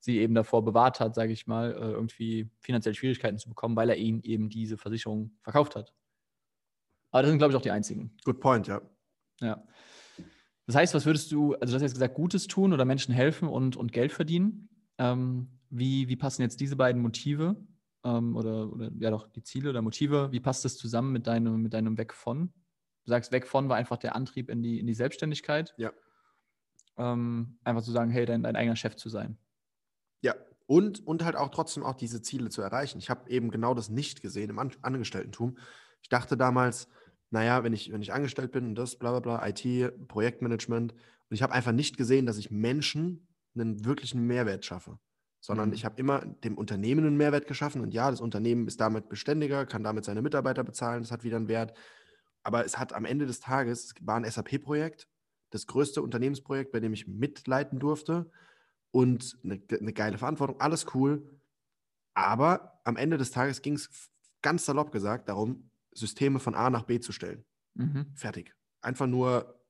sie 0.00 0.18
eben 0.18 0.34
davor 0.34 0.64
bewahrt 0.64 1.00
hat, 1.00 1.14
sage 1.14 1.32
ich 1.32 1.46
mal, 1.46 1.72
äh, 1.72 1.92
irgendwie 1.92 2.50
finanzielle 2.60 2.94
Schwierigkeiten 2.94 3.38
zu 3.38 3.48
bekommen, 3.48 3.76
weil 3.76 3.90
er 3.90 3.96
ihnen 3.96 4.22
eben 4.22 4.48
diese 4.48 4.78
Versicherung 4.78 5.36
verkauft 5.42 5.74
hat. 5.74 5.92
Aber 7.10 7.22
das 7.22 7.30
sind, 7.30 7.38
glaube 7.38 7.52
ich, 7.52 7.56
auch 7.56 7.62
die 7.62 7.70
einzigen. 7.70 8.16
Good 8.24 8.40
point, 8.40 8.66
ja. 8.68 8.80
Ja. 9.40 9.64
Das 10.68 10.76
heißt, 10.76 10.92
was 10.92 11.06
würdest 11.06 11.32
du, 11.32 11.54
also 11.54 11.72
du 11.72 11.76
hast 11.76 11.82
jetzt 11.82 11.94
gesagt, 11.94 12.14
Gutes 12.14 12.46
tun 12.46 12.74
oder 12.74 12.84
Menschen 12.84 13.14
helfen 13.14 13.48
und, 13.48 13.74
und 13.74 13.90
Geld 13.90 14.12
verdienen. 14.12 14.68
Ähm, 14.98 15.48
wie, 15.70 16.08
wie 16.08 16.16
passen 16.16 16.42
jetzt 16.42 16.60
diese 16.60 16.76
beiden 16.76 17.00
Motive 17.00 17.56
ähm, 18.04 18.36
oder, 18.36 18.70
oder 18.70 18.90
ja 18.98 19.10
doch, 19.10 19.32
die 19.32 19.42
Ziele 19.42 19.70
oder 19.70 19.80
Motive, 19.80 20.30
wie 20.30 20.40
passt 20.40 20.66
das 20.66 20.76
zusammen 20.76 21.10
mit 21.10 21.26
deinem, 21.26 21.62
mit 21.62 21.72
deinem 21.72 21.96
Weg 21.96 22.12
von? 22.12 22.52
Du 23.04 23.10
sagst, 23.10 23.32
weg 23.32 23.46
von 23.46 23.70
war 23.70 23.78
einfach 23.78 23.96
der 23.96 24.14
Antrieb 24.14 24.50
in 24.50 24.62
die, 24.62 24.78
in 24.78 24.86
die 24.86 24.92
Selbstständigkeit. 24.92 25.72
Ja. 25.78 25.90
Ähm, 26.98 27.58
einfach 27.64 27.82
zu 27.82 27.92
sagen, 27.92 28.10
hey, 28.10 28.26
dein, 28.26 28.42
dein 28.42 28.54
eigener 28.54 28.76
Chef 28.76 28.94
zu 28.94 29.08
sein. 29.08 29.38
Ja, 30.20 30.34
und, 30.66 31.06
und 31.06 31.24
halt 31.24 31.36
auch 31.36 31.48
trotzdem 31.48 31.82
auch 31.82 31.94
diese 31.94 32.20
Ziele 32.20 32.50
zu 32.50 32.60
erreichen. 32.60 32.98
Ich 32.98 33.08
habe 33.08 33.30
eben 33.30 33.50
genau 33.50 33.72
das 33.72 33.88
nicht 33.88 34.20
gesehen 34.20 34.50
im 34.50 34.58
An 34.58 34.72
Angestellten-Tum. 34.82 35.56
Ich 36.02 36.10
dachte 36.10 36.36
damals, 36.36 36.90
naja, 37.30 37.62
wenn 37.64 37.72
ich, 37.72 37.92
wenn 37.92 38.02
ich 38.02 38.12
angestellt 38.12 38.52
bin 38.52 38.66
und 38.66 38.74
das, 38.74 38.96
bla 38.96 39.10
bla 39.18 39.20
bla, 39.20 39.48
IT, 39.48 40.08
Projektmanagement, 40.08 40.92
und 40.92 41.34
ich 41.34 41.42
habe 41.42 41.52
einfach 41.52 41.72
nicht 41.72 41.96
gesehen, 41.96 42.26
dass 42.26 42.38
ich 42.38 42.50
Menschen 42.50 43.28
einen 43.54 43.84
wirklichen 43.84 44.26
Mehrwert 44.26 44.64
schaffe. 44.64 44.98
Sondern 45.40 45.68
Mhm. 45.68 45.74
ich 45.74 45.84
habe 45.84 46.00
immer 46.00 46.24
dem 46.24 46.56
Unternehmen 46.56 47.06
einen 47.06 47.16
Mehrwert 47.16 47.46
geschaffen 47.46 47.80
und 47.80 47.92
ja, 47.92 48.10
das 48.10 48.20
Unternehmen 48.20 48.66
ist 48.66 48.80
damit 48.80 49.08
beständiger, 49.08 49.66
kann 49.66 49.84
damit 49.84 50.04
seine 50.04 50.22
Mitarbeiter 50.22 50.64
bezahlen, 50.64 51.02
das 51.02 51.12
hat 51.12 51.22
wieder 51.22 51.36
einen 51.36 51.48
Wert. 51.48 51.76
Aber 52.42 52.64
es 52.64 52.78
hat 52.78 52.92
am 52.92 53.04
Ende 53.04 53.26
des 53.26 53.40
Tages, 53.40 53.84
es 53.84 53.94
war 54.00 54.16
ein 54.16 54.28
SAP-Projekt, 54.28 55.08
das 55.50 55.66
größte 55.66 56.02
Unternehmensprojekt, 56.02 56.72
bei 56.72 56.80
dem 56.80 56.92
ich 56.92 57.06
mitleiten 57.06 57.78
durfte 57.78 58.30
und 58.90 59.38
eine, 59.44 59.60
eine 59.70 59.92
geile 59.92 60.18
Verantwortung, 60.18 60.60
alles 60.60 60.86
cool. 60.94 61.38
Aber 62.14 62.80
am 62.84 62.96
Ende 62.96 63.18
des 63.18 63.30
Tages 63.30 63.62
ging 63.62 63.74
es 63.74 64.10
ganz 64.42 64.64
salopp 64.64 64.92
gesagt 64.92 65.28
darum, 65.28 65.70
Systeme 65.98 66.38
von 66.38 66.54
A 66.54 66.70
nach 66.70 66.84
B 66.84 67.00
zu 67.00 67.12
stellen. 67.12 67.44
Mhm. 67.74 68.06
Fertig. 68.14 68.54
Einfach 68.80 69.06
nur 69.06 69.60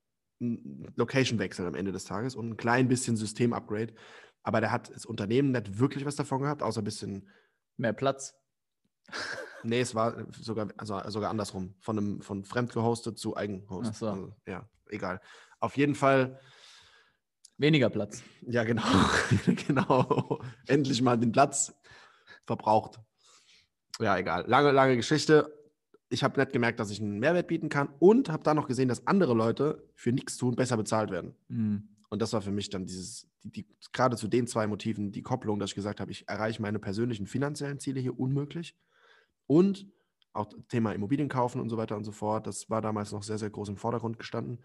ein 0.41 0.93
Location-Wechsel 0.97 1.67
am 1.67 1.75
Ende 1.75 1.93
des 1.93 2.05
Tages 2.05 2.35
und 2.37 2.51
ein 2.51 2.57
klein 2.57 2.89
bisschen 2.89 3.17
System-Upgrade. 3.17 3.95
Aber 4.43 4.61
der 4.61 4.71
hat 4.71 4.95
das 4.95 5.05
Unternehmen 5.05 5.51
nicht 5.51 5.79
wirklich 5.79 6.05
was 6.05 6.17
davon 6.17 6.43
gehabt, 6.43 6.63
außer 6.63 6.81
ein 6.81 6.85
bisschen, 6.85 7.29
Mehr 7.79 7.93
Platz. 7.93 8.35
nee, 9.63 9.81
es 9.81 9.95
war 9.95 10.27
sogar, 10.33 10.69
also 10.77 11.01
sogar 11.09 11.31
andersrum, 11.31 11.77
von 11.81 11.97
einem 11.97 12.21
von 12.21 12.45
fremd 12.45 12.73
gehostet 12.73 13.19
zu 13.19 13.37
Eigenhost. 13.37 13.91
Ach 13.93 13.97
so. 13.97 14.09
Also, 14.09 14.37
ja, 14.47 14.69
egal. 14.91 15.21
Auf 15.61 15.77
jeden 15.77 15.95
Fall, 15.95 16.41
Weniger 17.57 17.89
Platz. 17.89 18.23
ja, 18.43 18.65
genau, 18.65 18.83
genau. 19.67 20.41
Endlich 20.67 21.03
mal 21.03 21.19
den 21.19 21.33
Platz 21.33 21.73
verbraucht. 22.45 23.01
Ja, 24.01 24.17
egal. 24.17 24.45
Lange, 24.47 24.71
lange 24.71 24.97
Geschichte. 24.97 25.58
Ich 26.09 26.25
habe 26.25 26.41
nicht 26.41 26.53
gemerkt, 26.53 26.81
dass 26.81 26.91
ich 26.91 27.00
einen 27.00 27.19
Mehrwert 27.19 27.49
bieten 27.49 27.69
kann 27.69 27.88
und 27.99 28.31
habe 28.31 28.43
dann 28.43 28.57
noch 28.57 28.67
gesehen, 28.67 28.88
dass 28.88 29.07
andere 29.07 29.35
Leute 29.35 29.87
für 29.95 30.12
nichts 30.12 30.37
tun 30.37 30.57
besser 30.57 30.77
bezahlt 30.77 31.11
werden. 31.11 31.35
Mhm. 31.49 31.88
Und 32.09 32.23
das 32.23 32.33
war 32.33 32.41
für 32.41 32.50
mich 32.50 32.71
dann 32.71 32.87
dieses, 32.87 33.29
die, 33.45 33.50
die, 33.50 33.67
gerade 33.93 34.17
zu 34.17 34.29
den 34.29 34.47
zwei 34.47 34.67
Motiven, 34.67 35.12
die 35.12 35.23
Kopplung, 35.23 35.59
dass 35.59 35.71
ich 35.71 35.75
gesagt 35.75 36.00
habe, 36.00 36.11
ich 36.11 36.29
erreiche 36.29 36.62
meine 36.62 36.79
persönlichen 36.79 37.27
finanziellen 37.27 37.79
Ziele 37.79 38.00
hier 38.00 38.19
unmöglich. 38.19 38.75
Und 39.47 39.87
auch 40.33 40.49
Thema 40.69 40.93
Immobilien 40.93 41.29
kaufen 41.29 41.61
und 41.61 41.69
so 41.69 41.77
weiter 41.77 41.97
und 41.97 42.05
so 42.05 42.12
fort, 42.12 42.47
das 42.47 42.71
war 42.71 42.81
damals 42.81 43.12
noch 43.12 43.23
sehr, 43.23 43.38
sehr 43.38 43.50
groß 43.50 43.71
im 43.71 43.77
Vordergrund 43.77 44.19
gestanden. 44.19 44.61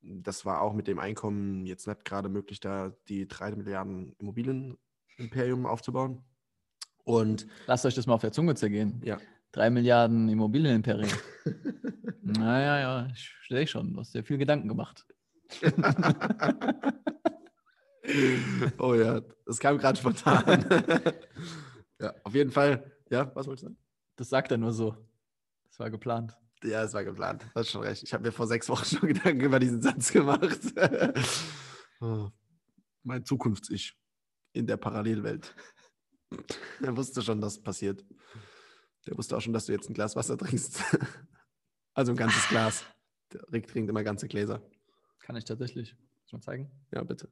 Das 0.00 0.44
war 0.44 0.60
auch 0.60 0.74
mit 0.74 0.86
dem 0.86 0.98
Einkommen 0.98 1.66
jetzt 1.66 1.88
nicht 1.88 2.04
gerade 2.04 2.28
möglich, 2.28 2.60
da 2.60 2.94
die 3.08 3.26
drei 3.26 3.50
Milliarden 3.50 4.14
Immobilienimperium 4.18 5.66
aufzubauen. 5.66 6.22
Und 7.04 7.48
Lasst 7.66 7.86
euch 7.86 7.94
das 7.94 8.06
mal 8.06 8.14
auf 8.14 8.20
der 8.20 8.32
Zunge 8.32 8.54
zergehen. 8.54 9.00
ja, 9.02 9.18
Drei 9.52 9.70
Milliarden 9.70 10.28
Immobilienimperien. 10.28 11.10
naja, 12.22 12.80
ja, 12.80 13.08
ich 13.12 13.34
sehe 13.48 13.66
schon. 13.66 13.94
Du 13.94 14.00
hast 14.00 14.14
dir 14.14 14.22
viel 14.22 14.38
Gedanken 14.38 14.68
gemacht. 14.68 15.06
oh 18.78 18.94
ja, 18.94 19.22
das 19.46 19.58
kam 19.58 19.78
gerade 19.78 19.98
spontan. 19.98 20.66
ja, 21.98 22.14
auf 22.22 22.34
jeden 22.34 22.50
Fall. 22.50 22.92
Ja, 23.10 23.34
was 23.34 23.46
wolltest 23.46 23.64
du 23.64 23.68
sagen? 23.68 23.78
Das 24.16 24.28
sagt 24.28 24.50
er 24.50 24.58
nur 24.58 24.72
so. 24.72 24.94
Das 25.68 25.78
war 25.78 25.88
geplant. 25.90 26.36
Ja, 26.62 26.82
es 26.82 26.92
war 26.92 27.04
geplant. 27.04 27.44
Du 27.54 27.60
hast 27.60 27.70
schon 27.70 27.82
recht. 27.82 28.02
Ich 28.02 28.12
habe 28.12 28.24
mir 28.24 28.32
vor 28.32 28.46
sechs 28.46 28.68
Wochen 28.68 28.84
schon 28.84 29.08
Gedanken 29.08 29.40
über 29.40 29.58
diesen 29.58 29.80
Satz 29.80 30.12
gemacht. 30.12 30.58
Oh, 32.00 32.28
mein 33.02 33.24
Zukunfts-Ich 33.24 33.96
in 34.52 34.66
der 34.66 34.76
Parallelwelt. 34.76 35.54
Er 36.82 36.96
wusste 36.96 37.22
schon, 37.22 37.40
dass 37.40 37.54
es 37.54 37.62
passiert. 37.62 38.04
Der 39.08 39.16
wusste 39.16 39.36
auch 39.36 39.40
schon, 39.40 39.54
dass 39.54 39.64
du 39.64 39.72
jetzt 39.72 39.88
ein 39.88 39.94
Glas 39.94 40.16
Wasser 40.16 40.36
trinkst. 40.36 40.82
Also 41.94 42.12
ein 42.12 42.16
ganzes 42.16 42.48
Glas. 42.48 42.84
Der 43.32 43.40
Rick 43.52 43.66
trinkt 43.66 43.90
immer 43.90 44.04
ganze 44.04 44.28
Gläser. 44.28 44.62
Kann 45.18 45.34
ich 45.34 45.44
tatsächlich. 45.44 45.96
Muss 46.22 46.32
mal 46.32 46.40
zeigen. 46.40 46.70
Ja, 46.92 47.02
bitte. 47.02 47.28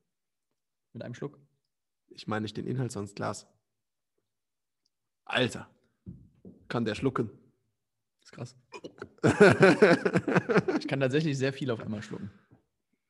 Mit 0.92 1.04
einem 1.04 1.14
Schluck. 1.14 1.38
Ich 2.08 2.26
meine 2.26 2.42
nicht 2.42 2.56
den 2.56 2.66
Inhalt, 2.66 2.90
sondern 2.90 3.06
das 3.06 3.14
Glas. 3.14 3.46
Alter. 5.24 5.70
Kann 6.66 6.84
der 6.84 6.96
schlucken. 6.96 7.30
ist 8.20 8.32
krass. 8.32 8.56
Ich 10.80 10.88
kann 10.88 10.98
tatsächlich 10.98 11.38
sehr 11.38 11.52
viel 11.52 11.70
auf 11.70 11.80
einmal 11.80 12.02
schlucken. 12.02 12.32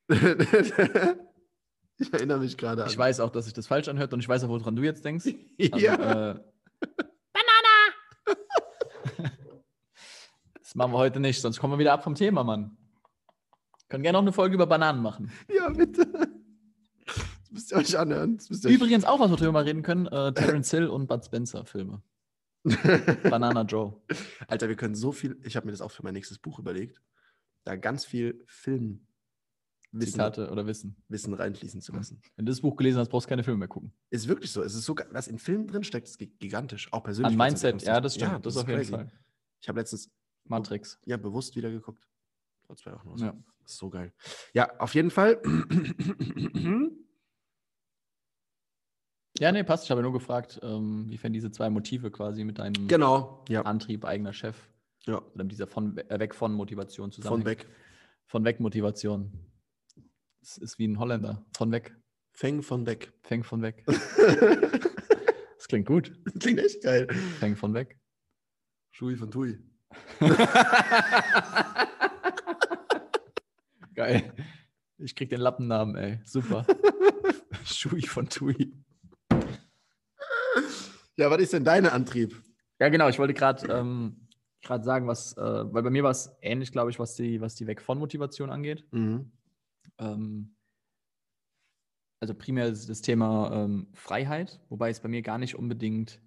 ich 0.11 2.13
erinnere 2.13 2.41
mich 2.41 2.59
gerade 2.59 2.85
an. 2.85 2.91
Ich 2.91 2.99
weiß 2.99 3.21
auch, 3.21 3.31
dass 3.31 3.47
sich 3.47 3.55
das 3.55 3.67
falsch 3.67 3.89
anhört 3.89 4.13
und 4.13 4.21
ich 4.21 4.29
weiß 4.29 4.45
auch, 4.45 4.51
woran 4.51 4.77
du 4.77 4.83
jetzt 4.83 5.07
denkst. 5.07 5.25
Also, 5.73 5.79
ja. 5.79 6.33
äh, 6.33 6.41
machen 10.77 10.93
wir 10.93 10.99
heute 10.99 11.21
nicht, 11.21 11.41
sonst 11.41 11.59
kommen 11.59 11.73
wir 11.75 11.79
wieder 11.79 11.93
ab 11.93 12.05
vom 12.05 12.15
Thema, 12.15 12.45
Mann. 12.45 12.77
Können 13.89 14.03
gerne 14.03 14.17
noch 14.17 14.23
eine 14.23 14.33
Folge 14.33 14.55
über 14.55 14.67
Bananen 14.67 15.03
machen. 15.03 15.31
ja, 15.55 15.69
bitte. 15.71 16.07
Das 17.07 17.51
müsst 17.51 17.71
ihr 17.73 17.79
euch 17.79 17.99
anhören. 17.99 18.37
Das 18.37 18.51
müsst 18.51 18.65
ihr 18.65 18.69
euch 18.71 18.75
Übrigens 18.77 19.05
auch, 19.05 19.21
was 19.21 19.31
wir 19.31 19.37
drüber 19.37 19.53
mal 19.53 19.65
reden 19.65 19.83
können, 19.83 20.07
äh, 20.07 20.33
Terence 20.33 20.71
Hill 20.71 20.89
und 20.89 21.07
Bud 21.07 21.25
Spencer 21.25 21.65
Filme. 21.65 22.03
Banana 23.31 23.63
Joe. 23.63 24.01
Alter, 24.49 24.69
wir 24.69 24.75
können 24.77 24.95
so 24.97 25.13
viel. 25.13 25.39
Ich 25.45 25.55
habe 25.57 25.67
mir 25.67 25.73
das 25.73 25.81
auch 25.81 25.93
für 25.93 26.03
mein 26.03 26.15
nächstes 26.15 26.39
Buch 26.39 26.59
überlegt, 26.59 27.01
da 27.65 27.77
ganz 27.77 28.05
viel 28.05 28.43
Filmwissen 28.47 29.07
Zitate 30.01 30.51
oder 30.51 30.67
Wissen. 30.67 30.97
Wissen 31.09 31.33
reinfließen 31.33 31.81
zu 31.81 31.93
lassen. 31.93 32.21
Wenn 32.35 32.45
du 32.45 32.51
das 32.51 32.61
Buch 32.61 32.77
gelesen 32.77 32.99
hast, 32.99 33.09
brauchst 33.09 33.27
du 33.27 33.31
keine 33.31 33.45
Filme 33.45 33.59
mehr 33.59 33.69
gucken. 33.69 33.93
Ist 34.11 34.27
wirklich 34.27 34.51
so. 34.51 34.63
Es 34.65 34.75
ist 34.75 34.85
so, 34.85 34.97
was 35.13 35.29
in 35.29 35.39
Filmen 35.39 35.69
drin 35.69 35.85
steckt, 35.85 36.09
ist 36.09 36.19
gi- 36.19 36.35
gigantisch. 36.41 36.93
Auch 36.93 37.05
persönlich. 37.05 37.33
An 37.33 37.39
Mindset, 37.39 37.83
ja, 37.83 38.01
das 38.01 38.17
stimmt. 38.17 38.45
das, 38.45 38.57
auf 38.57 38.69
jeden 38.69 38.85
Fall. 38.85 39.13
Ich 39.61 39.69
habe 39.69 39.79
letztens 39.79 40.11
Matrix. 40.49 40.99
ja 41.05 41.17
bewusst 41.17 41.57
wieder 41.57 41.71
geguckt. 41.71 42.07
Vor 42.67 42.77
zwei 42.77 42.93
Wochen. 42.93 43.09
oder 43.09 43.19
so. 43.19 43.25
Ja. 43.27 43.37
Das 43.63 43.73
ist 43.73 43.79
so 43.79 43.91
geil. 43.91 44.13
Ja, 44.53 44.79
auf 44.79 44.95
jeden 44.95 45.11
Fall. 45.11 45.41
Ja, 49.39 49.53
nee, 49.53 49.63
passt. 49.65 49.85
Ich 49.85 49.91
habe 49.91 50.03
nur 50.03 50.13
gefragt, 50.13 50.61
ähm, 50.63 51.11
wiefern 51.11 51.33
diese 51.33 51.51
zwei 51.51 51.69
Motive 51.69 52.11
quasi 52.11 52.45
mit 52.45 52.59
deinem 52.59 52.89
genau. 52.89 53.45
Ja. 53.49 53.63
Antrieb, 53.63 54.05
eigener 54.05 54.33
Chef 54.33 54.57
ja. 55.05 55.21
oder 55.21 55.45
mit 55.45 55.53
dieser 55.53 55.67
von, 55.67 55.97
äh, 55.99 56.19
weg 56.19 56.35
von 56.35 56.55
Motivation 56.55 57.13
Von 57.13 57.23
zusammen. 57.23 57.45
weg. 57.45 57.67
Von 58.27 58.45
weg 58.45 58.61
Motivation. 58.61 59.33
Das 60.41 60.57
ist 60.57 60.79
wie 60.79 60.89
ein 60.89 60.99
Holländer. 60.99 61.45
Von 61.57 61.71
weg. 61.71 61.97
Fäng 62.33 62.63
von 62.63 62.87
weg. 62.87 63.13
Fäng 63.23 63.45
von 63.45 63.63
weg. 63.63 63.85
Das 65.59 65.69
klingt 65.69 65.89
gut. 65.89 66.13
Klingt 66.39 66.61
echt 66.61 66.83
geil. 66.85 67.09
Fäng 67.41 67.57
von 67.57 67.75
weg. 67.75 67.99
Schui 68.93 69.17
von 69.17 69.33
Tui. 69.33 69.59
Geil. 73.95 74.33
Ich 74.99 75.15
krieg 75.15 75.29
den 75.29 75.41
Lappennamen, 75.41 75.97
ey. 75.97 76.21
Super. 76.25 76.67
Schui 77.65 78.03
von 78.03 78.29
Tui. 78.29 78.73
Ja, 81.17 81.31
was 81.31 81.41
ist 81.41 81.53
denn 81.53 81.65
dein 81.65 81.87
Antrieb? 81.87 82.43
Ja, 82.79 82.89
genau. 82.89 83.09
Ich 83.09 83.19
wollte 83.19 83.35
gerade 83.35 83.67
ähm, 83.73 84.29
grad 84.63 84.85
sagen, 84.85 85.07
was, 85.07 85.37
äh, 85.37 85.41
weil 85.41 85.83
bei 85.83 85.91
mir 85.91 86.03
war 86.03 86.11
es 86.11 86.37
ähnlich, 86.43 86.73
glaube 86.73 86.91
ich, 86.91 86.99
was 86.99 87.15
die, 87.15 87.41
was 87.41 87.55
die 87.55 87.67
Weg 87.67 87.81
von 87.81 87.99
Motivation 87.99 88.51
angeht. 88.51 88.85
Mhm. 88.93 89.33
Ähm, 89.99 90.57
also 92.21 92.35
primär 92.35 92.67
ist 92.67 92.89
das 92.89 93.03
Thema 93.03 93.51
ähm, 93.53 93.89
Freiheit, 93.95 94.61
wobei 94.69 94.91
es 94.91 95.01
bei 95.01 95.09
mir 95.09 95.23
gar 95.23 95.39
nicht 95.39 95.55
unbedingt, 95.55 96.21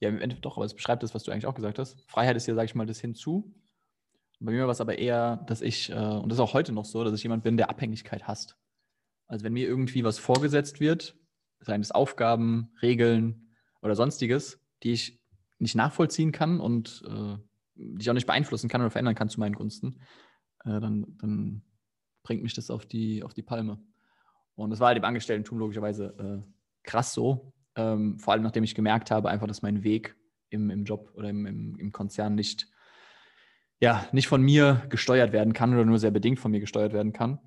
ja, 0.00 0.08
im 0.08 0.20
Endeffekt 0.20 0.44
doch, 0.44 0.56
aber 0.56 0.66
es 0.66 0.74
beschreibt 0.74 1.02
das, 1.02 1.14
was 1.14 1.22
du 1.22 1.32
eigentlich 1.32 1.46
auch 1.46 1.54
gesagt 1.54 1.78
hast. 1.78 2.02
Freiheit 2.06 2.36
ist 2.36 2.46
ja, 2.46 2.54
sage 2.54 2.66
ich 2.66 2.74
mal, 2.74 2.86
das 2.86 3.00
Hinzu. 3.00 3.54
Bei 4.40 4.52
mir 4.52 4.64
war 4.64 4.70
es 4.70 4.80
aber 4.80 4.98
eher, 4.98 5.38
dass 5.46 5.62
ich, 5.62 5.90
äh, 5.90 5.94
und 5.94 6.28
das 6.28 6.38
ist 6.38 6.42
auch 6.42 6.54
heute 6.54 6.72
noch 6.72 6.84
so, 6.84 7.04
dass 7.04 7.14
ich 7.14 7.22
jemand 7.22 7.42
bin, 7.42 7.56
der 7.56 7.70
Abhängigkeit 7.70 8.26
hasst. 8.28 8.56
Also 9.26 9.44
wenn 9.44 9.54
mir 9.54 9.66
irgendwie 9.66 10.04
was 10.04 10.18
vorgesetzt 10.18 10.80
wird, 10.80 11.16
seien 11.60 11.80
es 11.80 11.90
Aufgaben, 11.90 12.70
Regeln 12.82 13.48
oder 13.80 13.94
sonstiges, 13.94 14.60
die 14.82 14.92
ich 14.92 15.20
nicht 15.58 15.74
nachvollziehen 15.74 16.32
kann 16.32 16.60
und 16.60 17.02
äh, 17.08 17.36
die 17.74 18.02
ich 18.02 18.10
auch 18.10 18.14
nicht 18.14 18.26
beeinflussen 18.26 18.68
kann 18.68 18.82
oder 18.82 18.90
verändern 18.90 19.14
kann 19.14 19.28
zu 19.28 19.40
meinen 19.40 19.54
Gunsten, 19.54 20.00
äh, 20.64 20.80
dann, 20.80 21.16
dann 21.18 21.62
bringt 22.22 22.42
mich 22.42 22.54
das 22.54 22.70
auf 22.70 22.86
die, 22.86 23.22
auf 23.22 23.32
die 23.32 23.42
Palme. 23.42 23.78
Und 24.54 24.70
das 24.70 24.80
war 24.80 24.88
halt 24.88 24.98
im 24.98 25.04
Angestellten-Tum 25.04 25.58
logischerweise 25.58 26.14
äh, 26.18 26.52
krass 26.82 27.12
so. 27.12 27.52
Ähm, 27.76 28.18
vor 28.18 28.32
allem 28.32 28.42
nachdem 28.42 28.64
ich 28.64 28.74
gemerkt 28.74 29.10
habe, 29.10 29.30
einfach, 29.30 29.46
dass 29.46 29.62
mein 29.62 29.82
Weg 29.82 30.16
im, 30.50 30.70
im 30.70 30.84
Job 30.84 31.12
oder 31.14 31.28
im, 31.28 31.46
im, 31.46 31.76
im 31.76 31.92
Konzern 31.92 32.34
nicht, 32.34 32.68
ja, 33.80 34.06
nicht 34.12 34.28
von 34.28 34.42
mir 34.42 34.86
gesteuert 34.88 35.32
werden 35.32 35.52
kann 35.52 35.74
oder 35.74 35.84
nur 35.84 35.98
sehr 35.98 36.10
bedingt 36.10 36.40
von 36.40 36.50
mir 36.50 36.60
gesteuert 36.60 36.92
werden 36.92 37.12
kann. 37.12 37.38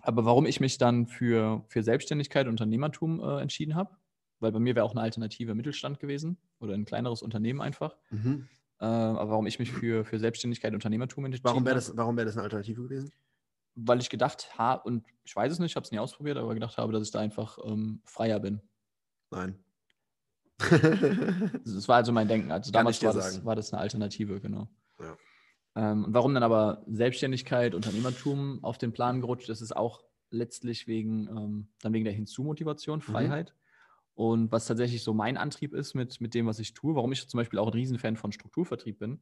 Aber 0.00 0.24
warum 0.24 0.46
ich 0.46 0.60
mich 0.60 0.78
dann 0.78 1.06
für, 1.06 1.64
für 1.68 1.82
Selbstständigkeit 1.82 2.46
und 2.46 2.52
Unternehmertum 2.52 3.20
äh, 3.20 3.40
entschieden 3.40 3.74
habe, 3.74 3.96
weil 4.40 4.52
bei 4.52 4.58
mir 4.58 4.74
wäre 4.74 4.84
auch 4.84 4.92
eine 4.92 5.00
alternative 5.00 5.54
Mittelstand 5.54 6.00
gewesen 6.00 6.38
oder 6.58 6.74
ein 6.74 6.84
kleineres 6.84 7.22
Unternehmen 7.22 7.60
einfach. 7.60 7.96
Mhm. 8.10 8.48
Äh, 8.80 8.84
aber 8.84 9.30
warum 9.30 9.46
ich 9.46 9.58
mich 9.58 9.70
für, 9.70 10.04
für 10.04 10.18
Selbstständigkeit 10.18 10.70
und 10.70 10.76
Unternehmertum 10.76 11.24
entschieden 11.24 11.44
Warum 11.44 11.64
wäre 11.64 11.76
habe, 11.76 11.86
das, 11.86 11.96
warum 11.96 12.16
wär 12.16 12.24
das 12.24 12.36
eine 12.36 12.44
Alternative 12.44 12.82
gewesen? 12.82 13.12
weil 13.74 14.00
ich 14.00 14.10
gedacht 14.10 14.58
habe, 14.58 14.82
und 14.84 15.04
ich 15.24 15.34
weiß 15.34 15.52
es 15.52 15.58
nicht, 15.58 15.72
ich 15.72 15.76
habe 15.76 15.84
es 15.84 15.92
nie 15.92 15.98
ausprobiert, 15.98 16.36
aber 16.36 16.54
gedacht 16.54 16.76
habe, 16.76 16.92
dass 16.92 17.02
ich 17.02 17.10
da 17.10 17.20
einfach 17.20 17.58
ähm, 17.64 18.00
freier 18.04 18.40
bin. 18.40 18.60
Nein. 19.32 19.58
Das 21.64 21.88
war 21.88 21.96
also 21.96 22.12
mein 22.12 22.28
Denken. 22.28 22.52
Also 22.52 22.70
Kann 22.70 22.80
damals 22.80 22.98
ich 22.98 23.04
war 23.04 23.14
das, 23.14 23.44
war 23.44 23.56
das 23.56 23.72
eine 23.72 23.82
Alternative, 23.82 24.40
genau. 24.40 24.68
Ja. 25.00 25.16
Ähm, 25.74 26.04
und 26.04 26.14
warum 26.14 26.34
dann 26.34 26.42
aber 26.44 26.84
Selbstständigkeit, 26.86 27.74
Unternehmertum 27.74 28.62
auf 28.62 28.78
den 28.78 28.92
Plan 28.92 29.20
gerutscht 29.20 29.48
ist, 29.48 29.60
ist 29.60 29.74
auch 29.74 30.02
letztlich 30.30 30.86
wegen, 30.86 31.26
ähm, 31.28 31.68
dann 31.80 31.92
wegen 31.92 32.04
der 32.04 32.14
Hinzumotivation, 32.14 32.98
Mhm. 32.98 33.02
Freiheit. 33.02 33.54
Und 34.14 34.52
was 34.52 34.66
tatsächlich 34.66 35.02
so 35.02 35.14
mein 35.14 35.36
Antrieb 35.36 35.72
ist 35.74 35.94
mit, 35.94 36.20
mit 36.20 36.34
dem, 36.34 36.46
was 36.46 36.58
ich 36.58 36.74
tue, 36.74 36.94
warum 36.94 37.10
ich 37.12 37.26
zum 37.28 37.38
Beispiel 37.38 37.58
auch 37.58 37.68
ein 37.68 37.72
Riesenfan 37.72 38.16
von 38.16 38.30
Strukturvertrieb 38.30 38.98
bin, 38.98 39.20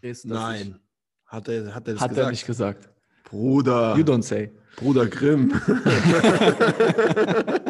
ist, 0.00 0.24
Nein. 0.24 0.80
Hat 1.26 1.48
er, 1.48 1.74
hat 1.74 1.86
er 1.86 1.94
ich, 1.94 2.00
das 2.00 2.02
hat 2.02 2.10
gesagt? 2.10 2.26
er 2.26 2.30
nicht 2.30 2.46
gesagt. 2.46 2.88
Bruder. 3.24 3.94
You 3.96 4.02
don't 4.02 4.22
say. 4.22 4.50
Bruder 4.76 5.06
Grimm. 5.06 5.52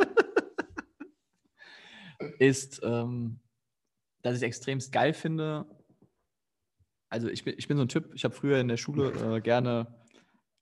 ist, 2.42 2.80
ähm, 2.82 3.38
dass 4.22 4.36
ich 4.36 4.42
extremst 4.42 4.92
geil 4.92 5.12
finde. 5.12 5.64
Also 7.08 7.28
ich 7.28 7.44
bin, 7.44 7.54
ich 7.56 7.68
bin 7.68 7.76
so 7.76 7.84
ein 7.84 7.88
Typ, 7.88 8.12
ich 8.14 8.24
habe 8.24 8.34
früher 8.34 8.58
in 8.58 8.68
der 8.68 8.76
Schule 8.76 9.36
äh, 9.36 9.40
gerne, 9.40 9.86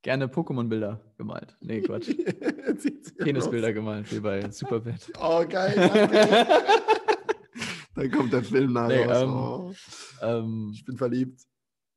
gerne 0.03 0.27
Pokémon-Bilder 0.27 1.01
gemalt. 1.17 1.57
Nee, 1.61 1.81
Quatsch. 1.81 2.11
Penisbilder 3.19 3.73
gemalt, 3.73 4.13
wie 4.13 4.21
bei 4.21 4.51
Superbad. 4.51 5.11
Oh, 5.21 5.45
geil. 5.49 5.75
Danke. 5.77 6.47
Dann 7.95 8.11
kommt 8.11 8.33
der 8.33 8.43
Film 8.43 8.73
nachher 8.73 9.07
Nee, 9.07 9.13
ähm, 9.13 9.35
oh, 9.35 9.75
ähm, 10.23 10.71
ich 10.73 10.85
bin 10.85 10.97
verliebt. 10.97 11.41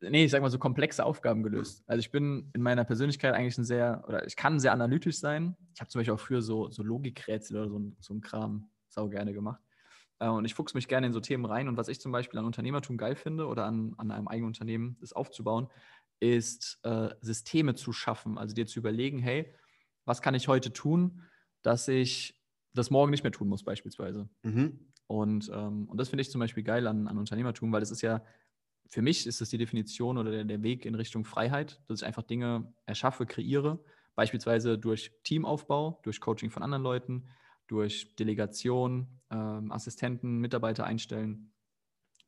nee, 0.02 0.26
ich 0.26 0.32
sag 0.32 0.42
mal 0.42 0.50
so 0.50 0.60
komplexe 0.60 1.06
Aufgaben 1.06 1.44
gelöst. 1.44 1.84
Also 1.88 2.00
ich 2.00 2.12
bin 2.12 2.50
in 2.54 2.62
meiner 2.62 2.84
Persönlichkeit 2.84 3.34
eigentlich 3.34 3.58
ein 3.58 3.64
sehr, 3.64 4.04
oder 4.08 4.26
ich 4.26 4.36
kann 4.36 4.60
sehr 4.60 4.74
analytisch 4.74 5.18
sein. 5.20 5.56
Ich 5.74 5.82
habe 5.82 5.90
zum 5.90 6.00
Beispiel 6.00 6.14
auch 6.14 6.20
früher 6.20 6.42
so, 6.42 6.70
so 6.72 6.84
Logikrätsel 6.84 7.58
oder 7.58 7.70
so, 7.70 7.82
so 8.00 8.14
ein 8.14 8.22
Kram 8.22 8.70
sau 8.88 9.08
gerne 9.08 9.34
gemacht. 9.34 9.62
Äh, 10.24 10.30
Und 10.30 10.46
ich 10.46 10.54
fuchse 10.54 10.78
mich 10.78 10.88
gerne 10.88 11.08
in 11.08 11.14
so 11.14 11.20
Themen 11.20 11.46
rein. 11.46 11.68
Und 11.68 11.78
was 11.78 11.90
ich 11.90 12.00
zum 12.00 12.12
Beispiel 12.12 12.40
an 12.40 12.46
Unternehmertum 12.46 12.98
geil 12.98 13.16
finde 13.16 13.48
oder 13.48 13.66
an, 13.66 13.94
an 13.98 14.12
einem 14.12 14.28
eigenen 14.28 14.48
Unternehmen, 14.48 14.98
das 15.02 15.14
aufzubauen, 15.14 15.68
ist 16.20 16.80
äh, 16.84 17.10
Systeme 17.22 17.76
zu 17.76 17.92
schaffen. 17.92 18.38
Also 18.38 18.56
dir 18.56 18.66
zu 18.66 18.80
überlegen, 18.80 19.20
hey, 19.20 19.54
was 20.06 20.22
kann 20.22 20.36
ich 20.36 20.48
heute 20.48 20.72
tun, 20.72 21.22
dass 21.62 21.88
ich 21.88 22.42
das 22.74 22.90
morgen 22.90 23.12
nicht 23.12 23.24
mehr 23.24 23.32
tun 23.32 23.50
muss, 23.50 23.64
beispielsweise. 23.64 24.30
Mhm. 24.44 24.92
Und, 25.08 25.52
ähm, 25.54 25.88
und 25.90 25.98
das 25.98 26.10
finde 26.10 26.22
ich 26.22 26.32
zum 26.32 26.40
Beispiel 26.40 26.64
geil 26.64 26.88
an, 26.88 27.08
an 27.08 27.18
Unternehmertum, 27.18 27.72
weil 27.72 27.82
es 27.82 27.92
ist 27.92 28.02
ja, 28.02 28.24
für 28.90 29.02
mich 29.02 29.28
ist 29.28 29.42
das 29.42 29.50
die 29.50 29.58
Definition 29.58 30.18
oder 30.18 30.32
der, 30.32 30.44
der 30.46 30.64
Weg 30.64 30.86
in 30.86 30.96
Richtung 30.96 31.26
Freiheit, 31.26 31.82
dass 31.88 32.02
ich 32.02 32.06
einfach 32.06 32.24
Dinge 32.24 32.74
erschaffe, 32.86 33.26
kreiere, 33.26 33.84
beispielsweise 34.16 34.78
durch 34.78 35.12
Teamaufbau, 35.24 36.00
durch 36.04 36.22
Coaching 36.22 36.52
von 36.52 36.64
anderen 36.64 36.84
Leuten, 36.84 37.28
durch 37.68 38.16
Delegation, 38.16 39.22
ähm, 39.30 39.72
Assistenten, 39.72 40.40
Mitarbeiter 40.40 40.86
einstellen, 40.86 41.54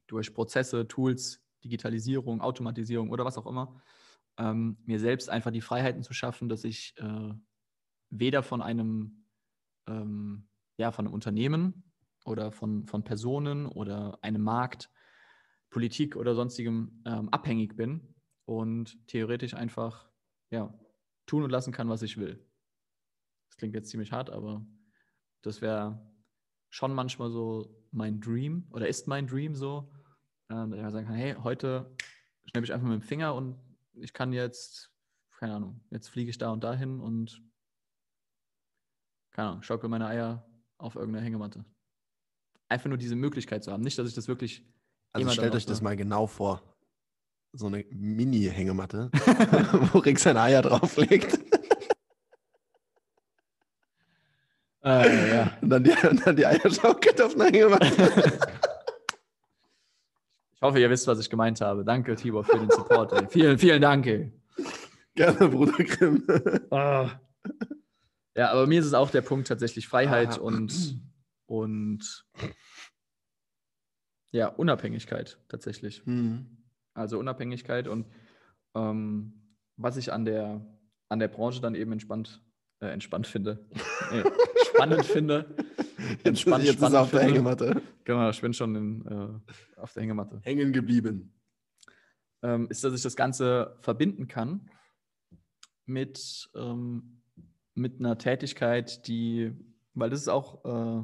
durch 0.08 0.34
Prozesse, 0.34 0.88
Tools, 0.88 1.44
Digitalisierung, 1.64 2.42
Automatisierung 2.42 3.10
oder 3.10 3.26
was 3.26 3.38
auch 3.38 3.48
immer, 3.48 3.82
ähm, 4.38 4.78
mir 4.86 5.00
selbst 5.00 5.30
einfach 5.30 5.52
die 5.52 5.62
Freiheiten 5.62 6.04
zu 6.04 6.14
schaffen, 6.14 6.50
dass 6.50 6.64
ich 6.64 6.94
äh, 6.98 7.34
weder 8.10 8.44
von 8.44 8.62
einem, 8.62 9.26
ähm, 9.88 10.48
ja, 10.78 10.92
von 10.92 11.06
einem 11.06 11.14
Unternehmen 11.14 11.92
oder 12.26 12.52
von, 12.52 12.86
von 12.86 13.04
Personen 13.04 13.66
oder 13.66 14.20
einem 14.22 14.42
Markt, 14.42 14.90
Politik 15.70 16.16
oder 16.16 16.36
sonstigem 16.36 17.02
ähm, 17.06 17.30
abhängig 17.30 17.76
bin 17.76 18.16
und 18.46 18.98
theoretisch 19.08 19.54
einfach 19.54 20.10
ja, 20.52 20.74
tun 21.26 21.44
und 21.44 21.50
lassen 21.50 21.74
kann, 21.74 21.90
was 21.90 22.02
ich 22.02 22.18
will. 22.18 22.46
Das 23.50 23.58
klingt 23.58 23.76
jetzt 23.76 23.90
ziemlich 23.90 24.12
hart, 24.12 24.30
aber 24.30 24.66
das 25.46 25.62
wäre 25.62 26.00
schon 26.70 26.94
manchmal 26.94 27.30
so 27.30 27.74
mein 27.92 28.20
Dream 28.20 28.68
oder 28.72 28.88
ist 28.88 29.08
mein 29.08 29.28
Dream 29.28 29.56
so, 29.56 29.92
ähm, 30.50 30.72
dass 30.72 30.78
ich 30.78 30.84
mal 30.84 30.92
sagen 30.92 31.08
kann, 31.08 31.16
hey, 31.16 31.36
heute 31.42 31.96
schnappe 32.46 32.66
ich 32.66 32.74
einfach 32.74 32.88
mit 32.88 33.02
dem 33.02 33.08
Finger 33.08 33.34
und 33.36 33.58
ich 33.94 34.14
kann 34.14 34.34
jetzt, 34.34 34.92
keine 35.40 35.56
Ahnung, 35.56 35.82
jetzt 35.90 36.10
fliege 36.10 36.30
ich 36.30 36.38
da 36.38 36.52
und 36.52 36.64
dahin 36.64 37.00
und 37.00 37.42
keine 39.32 39.50
Ahnung, 39.50 39.64
schaukel 39.64 39.90
meine 39.90 40.08
Eier 40.08 40.48
auf 40.78 40.96
irgendeiner 40.96 41.26
Hängematte. 41.26 41.66
Einfach 42.70 42.90
nur 42.90 42.98
diese 42.98 43.16
Möglichkeit 43.16 43.64
zu 43.64 43.72
haben. 43.72 43.84
Nicht, 43.84 43.98
dass 43.98 44.08
ich 44.08 44.16
das 44.16 44.28
wirklich. 44.28 44.66
Also 45.12 45.30
stellt 45.30 45.54
euch 45.54 45.66
das 45.66 45.82
mal 45.82 45.96
genau 45.96 46.26
vor. 46.26 46.62
So 47.54 47.68
eine 47.68 47.86
Mini-Hängematte, 47.92 49.10
wo 49.94 50.00
Rick 50.00 50.20
seine 50.20 50.42
Eier 50.42 50.62
drauflegt. 50.62 51.40
Äh, 54.86 55.36
ja. 55.36 55.58
Und 55.62 55.70
dann 55.70 55.84
die, 55.84 55.92
und 56.08 56.26
dann 56.26 56.36
die 56.36 56.46
Eier 56.46 56.70
schaukelt 56.70 57.20
auf 57.22 57.36
einer 57.36 57.46
Hängematte. 57.46 58.40
Ich 60.58 60.62
hoffe, 60.62 60.80
ihr 60.80 60.90
wisst, 60.90 61.06
was 61.06 61.20
ich 61.20 61.30
gemeint 61.30 61.60
habe. 61.62 61.84
Danke, 61.84 62.16
Tibor, 62.16 62.44
für 62.44 62.58
den 62.58 62.72
Support. 62.72 63.12
Ey. 63.14 63.28
Vielen, 63.30 63.60
vielen 63.60 63.82
Dank. 63.82 64.08
Ey. 64.08 64.32
Gerne, 65.14 65.50
Bruder 65.50 65.84
Grimm. 65.84 66.26
Ja, 68.36 68.52
aber 68.52 68.66
mir 68.66 68.80
ist 68.80 68.86
es 68.88 68.94
auch 68.94 69.12
der 69.12 69.22
Punkt 69.22 69.48
tatsächlich 69.48 69.88
Freiheit 69.88 70.40
Ah. 70.40 70.42
und, 70.42 71.00
und 71.46 72.26
ja, 74.32 74.48
Unabhängigkeit 74.48 75.38
tatsächlich. 75.50 76.02
Hm. 76.06 76.46
Also 76.94 77.20
Unabhängigkeit 77.20 77.88
und 77.88 78.08
ähm, 78.76 79.58
was 79.78 79.98
ich 79.98 80.12
an 80.12 80.26
der, 80.26 80.66
an 81.10 81.20
der 81.20 81.28
Branche 81.28 81.62
dann 81.62 81.76
eben 81.76 81.92
entspannt, 81.92 82.42
äh, 82.80 82.88
entspannt 82.88 83.28
finde. 83.28 83.66
Nee, 84.12 84.24
spannend 84.68 85.06
finde. 85.06 85.56
Jetzt, 85.98 86.26
Entspannt, 86.26 86.64
jetzt 86.64 86.76
ist 86.76 86.82
er 86.82 86.88
spannend 86.90 86.98
auf 86.98 87.12
der 87.12 87.20
finde. 87.22 87.34
Hängematte. 87.34 87.82
Genau, 88.04 88.30
ich 88.30 88.42
bin 88.42 88.54
schon 88.54 88.76
in, 88.76 89.06
äh, 89.08 89.80
auf 89.80 89.94
der 89.94 90.04
Hängematte. 90.04 90.40
Hängen 90.44 90.74
geblieben. 90.74 91.34
ähm, 92.44 92.68
ist, 92.70 92.84
dass 92.84 92.94
ich 92.94 93.02
das 93.02 93.16
Ganze 93.16 93.78
verbinden 93.82 94.28
kann 94.28 94.70
mit, 95.86 96.50
ähm, 96.56 97.22
mit 97.74 98.00
einer 98.00 98.18
Tätigkeit, 98.18 99.08
die, 99.08 99.54
weil 99.94 100.10
das 100.10 100.22
ist 100.22 100.28
auch, 100.28 100.64
äh, 100.66 101.04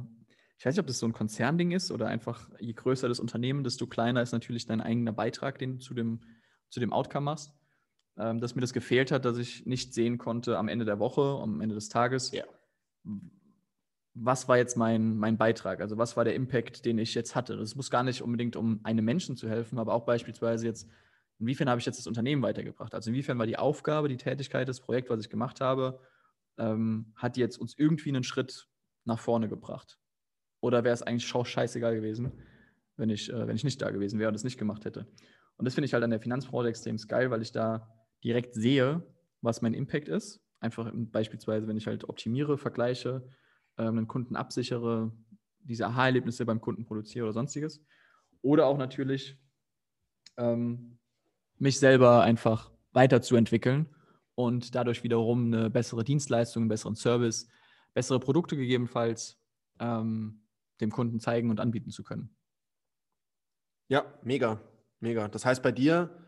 ich 0.58 0.66
weiß 0.66 0.76
nicht, 0.76 0.82
ob 0.82 0.88
das 0.88 1.00
so 1.00 1.08
ein 1.08 1.14
Konzernding 1.14 1.72
ist 1.72 1.92
oder 1.92 2.08
einfach, 2.08 2.50
je 2.60 2.74
größer 2.74 3.08
das 3.08 3.20
Unternehmen, 3.20 3.64
desto 3.64 3.88
kleiner 3.88 4.22
ist 4.22 4.32
natürlich 4.32 4.68
dein 4.68 4.82
eigener 4.82 5.14
Beitrag, 5.14 5.58
den 5.58 5.74
du 5.74 5.78
zu 5.80 5.96
dem, 5.96 6.22
zu 6.70 6.80
dem 6.80 6.94
Outcome 6.94 7.26
machst. 7.26 7.54
Ähm, 8.18 8.40
dass 8.42 8.56
mir 8.56 8.62
das 8.62 8.74
gefehlt 8.74 9.12
hat, 9.12 9.26
dass 9.26 9.38
ich 9.38 9.66
nicht 9.66 9.94
sehen 9.94 10.18
konnte 10.18 10.58
am 10.58 10.68
Ende 10.68 10.86
der 10.86 11.00
Woche, 11.00 11.40
am 11.42 11.62
Ende 11.62 11.76
des 11.76 11.90
Tages, 11.90 12.32
Ja. 12.32 12.44
was 14.14 14.48
war 14.50 14.58
jetzt 14.58 14.76
mein, 14.76 15.18
mein 15.18 15.38
Beitrag? 15.38 15.80
Also 15.80 15.98
was 15.98 16.18
war 16.18 16.26
der 16.26 16.36
Impact, 16.36 16.84
den 16.86 16.98
ich 16.98 17.16
jetzt 17.16 17.36
hatte? 17.36 17.56
Das 17.56 17.76
muss 17.76 17.90
gar 17.90 18.04
nicht 18.04 18.22
unbedingt, 18.22 18.56
um 18.58 18.82
einem 18.84 19.06
Menschen 19.06 19.38
zu 19.38 19.48
helfen, 19.50 19.80
aber 19.80 19.94
auch 19.94 20.06
beispielsweise 20.06 20.66
jetzt, 20.66 20.90
inwiefern 21.40 21.70
habe 21.70 21.80
ich 21.80 21.86
jetzt 21.86 21.98
das 21.98 22.08
Unternehmen 22.08 22.42
weitergebracht? 22.42 22.94
Also 22.94 23.10
inwiefern 23.10 23.40
war 23.40 23.48
die 23.48 23.58
Aufgabe, 23.58 24.10
die 24.10 24.18
Tätigkeit, 24.18 24.68
das 24.68 24.82
Projekt, 24.82 25.10
was 25.10 25.22
ich 25.22 25.30
gemacht 25.30 25.62
habe, 25.62 26.02
ähm, 26.58 27.14
hat 27.16 27.38
jetzt 27.38 27.58
uns 27.58 27.78
irgendwie 27.78 28.10
einen 28.10 28.24
Schritt 28.26 28.68
nach 29.06 29.20
vorne 29.20 29.48
gebracht? 29.48 29.98
Oder 30.60 30.84
wäre 30.84 30.94
es 30.94 31.02
eigentlich 31.02 31.26
schau- 31.26 31.46
scheißegal 31.46 31.96
gewesen, 31.96 32.34
wenn 32.98 33.10
ich, 33.10 33.32
äh, 33.32 33.48
wenn 33.48 33.56
ich 33.56 33.64
nicht 33.64 33.82
da 33.82 33.90
gewesen 33.90 34.20
wäre 34.20 34.28
und 34.30 34.36
es 34.36 34.44
nicht 34.44 34.58
gemacht 34.60 34.84
hätte? 34.84 35.08
Und 35.56 35.66
das 35.66 35.74
finde 35.76 35.86
ich 35.86 35.94
halt 35.94 36.04
an 36.04 36.10
der 36.10 36.20
Finanzbranche 36.20 36.68
extrem 36.68 36.98
geil, 36.98 37.32
weil 37.32 37.42
ich 37.42 37.52
da 37.52 37.88
direkt 38.24 38.54
sehe, 38.56 39.04
was 39.42 39.62
mein 39.62 39.74
Impact 39.74 40.08
ist. 40.08 40.42
Einfach 40.60 40.92
beispielsweise, 40.94 41.68
wenn 41.68 41.78
ich 41.78 41.88
halt 41.88 42.08
optimiere, 42.08 42.58
vergleiche, 42.58 43.28
ähm, 43.78 43.98
einen 43.98 44.08
Kunden 44.08 44.36
absichere, 44.36 45.12
diese 45.64 45.88
Aha-Erlebnisse 45.88 46.46
beim 46.46 46.62
Kunden 46.62 46.86
produziere 46.86 47.26
oder 47.26 47.34
sonstiges. 47.34 47.84
Oder 48.42 48.68
auch 48.68 48.78
natürlich 48.78 49.38
ähm, 50.38 51.00
mich 51.58 51.80
selber 51.80 52.22
einfach 52.22 52.72
weiterzuentwickeln 52.94 53.88
und 54.36 54.76
dadurch 54.76 55.04
wiederum 55.04 55.54
eine 55.54 55.70
bessere 55.70 56.04
Dienstleistung, 56.04 56.64
einen 56.64 56.70
besseren 56.70 56.96
Service, 56.96 57.48
bessere 57.94 58.20
Produkte 58.20 58.56
gegebenenfalls 58.56 59.40
ähm, 59.80 60.44
dem 60.80 60.92
Kunden 60.92 61.20
zeigen 61.20 61.50
und 61.50 61.60
anbieten 61.60 61.92
zu 61.92 62.04
können. 62.04 62.36
Ja, 63.88 64.06
mega. 64.24 64.62
Mega. 65.00 65.28
Das 65.28 65.46
heißt 65.46 65.64
bei 65.64 65.72
dir, 65.72 66.21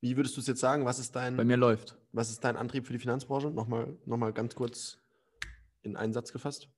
wie 0.00 0.16
würdest 0.16 0.36
du 0.36 0.40
es 0.40 0.46
jetzt 0.46 0.60
sagen? 0.60 0.84
Was 0.84 0.98
ist 0.98 1.14
dein, 1.16 1.36
Bei 1.36 1.44
mir 1.44 1.56
läuft. 1.56 1.96
was 2.12 2.30
ist 2.30 2.44
dein 2.44 2.56
Antrieb 2.56 2.86
für 2.86 2.92
die 2.92 2.98
Finanzbranche? 2.98 3.50
Nochmal, 3.50 3.96
nochmal 4.06 4.32
ganz 4.32 4.54
kurz 4.54 4.98
in 5.82 5.96
einen 5.96 6.12
Satz 6.12 6.32
gefasst. 6.32 6.68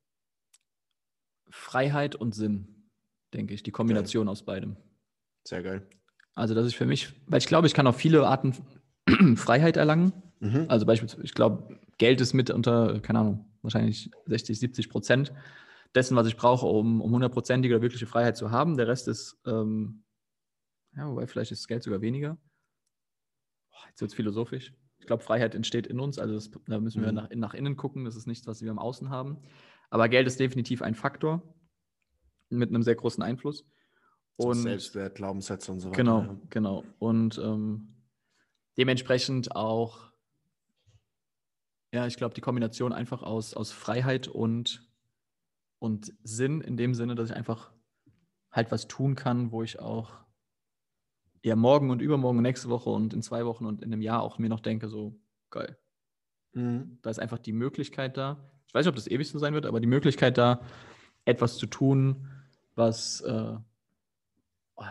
Freiheit 1.51 2.15
und 2.15 2.35
Sinn, 2.35 2.89
denke 3.35 3.55
ich, 3.55 3.63
die 3.63 3.73
Kombination 3.73 4.29
aus 4.29 4.45
beidem. 4.45 4.77
Sehr 5.47 5.63
geil. 5.63 5.87
Also, 6.35 6.55
das 6.55 6.67
ist 6.67 6.75
für 6.75 6.87
mich, 6.87 7.13
weil 7.27 7.39
ich 7.39 7.47
glaube, 7.47 7.67
ich 7.67 7.75
kann 7.75 7.87
auf 7.87 7.97
viele 7.97 8.27
Arten 8.27 8.55
Freiheit 9.37 9.77
erlangen. 9.77 10.13
Mhm. 10.39 10.67
Also 10.69 10.87
beispielsweise, 10.87 11.25
ich 11.25 11.35
glaube, 11.35 11.79
Geld 11.99 12.21
ist 12.21 12.33
mit 12.33 12.51
unter, 12.51 13.01
keine 13.01 13.19
Ahnung, 13.19 13.45
wahrscheinlich 13.63 14.11
60, 14.27 14.59
70 14.59 14.89
Prozent 14.89 15.33
dessen, 15.95 16.17
was 16.17 16.27
ich 16.29 16.37
brauche, 16.37 16.67
um, 16.67 17.01
um 17.03 17.11
hundertprozentige 17.13 17.75
oder 17.75 17.83
wirkliche 17.83 18.07
Freiheit 18.07 18.37
zu 18.37 18.51
haben. 18.51 18.77
Der 18.77 18.87
Rest 18.89 19.09
ist, 19.09 19.39
ähm, 19.45 20.05
ja, 20.97 21.09
wobei 21.11 21.27
vielleicht 21.27 21.53
ist 21.53 21.63
das 21.63 21.69
Geld 21.69 21.83
sogar 21.83 22.01
weniger. 22.01 22.39
Jetzt 23.89 24.01
wird 24.01 24.11
es 24.11 24.15
philosophisch. 24.15 24.73
Ich 24.99 25.07
glaube, 25.07 25.23
Freiheit 25.23 25.55
entsteht 25.55 25.87
in 25.87 25.99
uns, 25.99 26.19
also 26.19 26.35
das, 26.35 26.51
da 26.67 26.79
müssen 26.79 27.03
wir 27.03 27.09
Mhm. 27.09 27.15
nach, 27.15 27.31
nach 27.35 27.55
innen 27.55 27.77
gucken. 27.77 28.05
Das 28.05 28.17
ist 28.17 28.27
nichts, 28.27 28.47
was 28.47 28.63
wir 28.63 28.71
im 28.71 28.79
Außen 28.79 29.09
haben. 29.11 29.39
Aber 29.89 30.09
Geld 30.09 30.27
ist 30.27 30.39
definitiv 30.39 30.83
ein 30.83 30.95
Faktor 30.95 31.43
mit 32.49 32.69
einem 32.69 32.83
sehr 32.83 32.95
großen 32.95 33.23
Einfluss. 33.23 33.65
Und 34.37 34.63
Selbstwert, 34.63 35.17
Glaubenssätze 35.17 35.73
und 35.73 35.81
so 35.81 35.89
weiter. 35.89 35.97
Genau, 35.97 36.23
ja. 36.23 36.37
genau. 36.49 36.85
Und 36.99 37.39
ähm, 37.39 37.97
dementsprechend 38.79 39.55
auch, 39.57 40.13
ja, 41.93 42.07
ich 42.07 42.17
glaube, 42.17 42.35
die 42.35 42.41
Kombination 42.41 42.93
einfach 42.93 43.23
aus, 43.23 43.55
aus 43.55 43.73
Freiheit 43.73 44.29
und, 44.29 44.89
und 45.79 46.13
Sinn 46.23 46.61
in 46.61 46.77
dem 46.77 46.95
Sinne, 46.95 47.15
dass 47.15 47.31
ich 47.31 47.37
einfach 47.37 47.73
halt 48.51 48.71
was 48.71 48.89
tun 48.89 49.15
kann, 49.17 49.53
wo 49.53 49.63
ich 49.63 49.79
auch 49.81 50.13
ja 51.43 51.57
morgen 51.57 51.91
und 51.91 52.03
übermorgen, 52.03 52.39
und 52.39 52.43
nächste 52.43 52.69
Woche 52.69 52.91
und 52.91 53.15
in 53.15 53.23
zwei 53.23 53.47
Wochen 53.47 53.67
und 53.67 53.83
in 53.83 53.93
einem 53.93 54.03
Jahr 54.03 54.23
auch 54.23 54.39
mir 54.39 54.49
noch 54.49 54.61
denke, 54.61 54.89
so 54.89 55.19
geil. 55.51 55.79
Mhm. 56.53 56.99
Da 57.03 57.11
ist 57.11 57.19
einfach 57.19 57.39
die 57.39 57.53
Möglichkeit 57.53 58.17
da. 58.17 58.51
Ich 58.67 58.75
weiß 58.75 58.85
nicht, 58.85 58.91
ob 58.91 58.97
das 58.97 59.09
ewig 59.09 59.29
so 59.29 59.39
sein 59.39 59.55
wird, 59.55 59.67
aber 59.67 59.81
die 59.81 59.87
Möglichkeit 59.87 60.39
da, 60.39 60.61
etwas 61.25 61.57
zu 61.57 61.67
tun, 61.67 62.29
was 62.75 63.21
äh, 63.23 63.57
oh, 64.77 64.85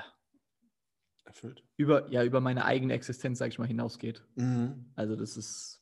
Erfüllt. 1.25 1.63
über, 1.77 2.09
ja, 2.11 2.23
über 2.23 2.39
meine 2.39 2.65
eigene 2.65 2.93
Existenz, 2.93 3.39
sag 3.39 3.47
ich 3.47 3.59
mal, 3.59 3.67
hinausgeht. 3.67 4.23
Mhm. 4.35 4.91
Also 4.95 5.15
das 5.15 5.37
ist, 5.37 5.81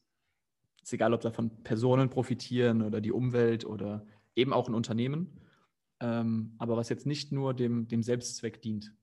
ist 0.82 0.94
egal, 0.94 1.14
ob 1.14 1.22
davon 1.22 1.64
Personen 1.64 2.10
profitieren 2.10 2.82
oder 2.82 3.02
die 3.02 3.12
Umwelt 3.12 3.66
oder 3.66 4.06
eben 4.36 4.54
auch 4.54 4.68
ein 4.68 4.76
Unternehmen. 4.76 5.42
Ähm, 6.00 6.54
aber 6.60 6.78
was 6.78 6.90
jetzt 6.90 7.06
nicht 7.06 7.32
nur 7.32 7.54
dem, 7.54 7.88
dem 7.88 8.04
Selbstzweck 8.04 8.62
dient, 8.62 8.94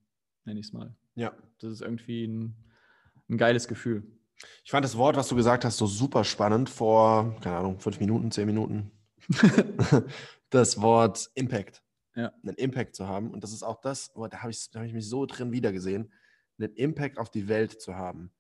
nenne 0.45 0.61
ich 0.61 0.67
es 0.67 0.73
mal. 0.73 0.95
Ja. 1.15 1.33
Das 1.61 1.71
ist 1.73 1.81
irgendwie 1.81 2.27
ein, 2.27 2.55
ein 3.29 3.39
geiles 3.39 3.69
Gefühl. 3.69 4.03
Ich 4.65 4.71
fand 4.71 4.85
das 4.85 4.97
Wort, 4.97 5.17
was 5.17 5.29
du 5.29 5.37
gesagt 5.37 5.65
hast, 5.65 5.77
so 5.77 5.87
super 5.87 6.25
spannend 6.25 6.69
vor, 6.69 7.37
keine 7.41 7.57
Ahnung, 7.57 7.79
fünf 7.79 8.01
Minuten, 8.01 8.31
zehn 8.31 8.47
Minuten. 8.47 8.91
das 10.51 10.81
Wort 10.81 11.31
Impact. 11.35 11.83
Ja. 12.15 12.33
Einen 12.43 12.57
Impact 12.57 12.95
zu 12.95 13.09
haben. 13.09 13.31
Und 13.31 13.43
das 13.43 13.53
ist 13.53 13.63
auch 13.63 13.81
das, 13.81 14.13
wo- 14.15 14.27
da 14.27 14.39
habe 14.39 14.51
ich, 14.51 14.71
da 14.71 14.81
hab 14.81 14.87
ich 14.87 14.93
mich 14.93 15.09
so 15.09 15.27
drin 15.27 15.53
wiedergesehen, 15.53 16.13
einen 16.59 16.73
Impact 16.75 17.19
auf 17.19 17.31
die 17.31 17.49
Welt 17.49 17.81
zu 17.81 17.97
haben. 17.97 18.33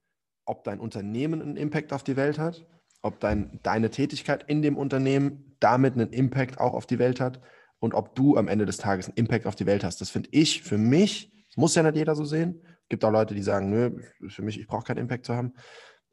Ob 0.44 0.64
dein 0.64 0.78
Unternehmen 0.78 1.40
einen 1.42 1.56
Impact 1.56 1.92
auf 1.92 2.04
die 2.04 2.16
Welt 2.16 2.38
hat, 2.38 2.66
ob 3.02 3.18
dein, 3.20 3.58
deine 3.62 3.90
Tätigkeit 3.90 4.44
in 4.48 4.62
dem 4.62 4.76
Unternehmen 4.76 5.56
damit 5.60 5.94
einen 5.94 6.12
Impact 6.12 6.58
auch 6.60 6.74
auf 6.74 6.86
die 6.86 6.98
Welt 6.98 7.20
hat 7.20 7.40
und 7.78 7.94
ob 7.94 8.14
du 8.14 8.36
am 8.36 8.48
Ende 8.48 8.66
des 8.66 8.76
Tages 8.76 9.08
einen 9.08 9.16
Impact 9.16 9.46
auf 9.46 9.56
die 9.56 9.66
Welt 9.66 9.84
hast. 9.84 10.00
Das 10.00 10.10
finde 10.10 10.28
ich 10.32 10.62
für 10.62 10.78
mich, 10.78 11.32
muss 11.56 11.74
ja 11.74 11.82
nicht 11.82 11.96
jeder 11.96 12.14
so 12.14 12.24
sehen. 12.24 12.60
Es 12.82 12.88
gibt 12.88 13.04
auch 13.04 13.10
Leute, 13.10 13.34
die 13.34 13.42
sagen, 13.42 13.70
nö, 13.70 14.00
für 14.28 14.42
mich, 14.42 14.58
ich 14.58 14.66
brauche 14.66 14.84
keinen 14.84 14.98
Impact 14.98 15.26
zu 15.26 15.34
haben. 15.34 15.54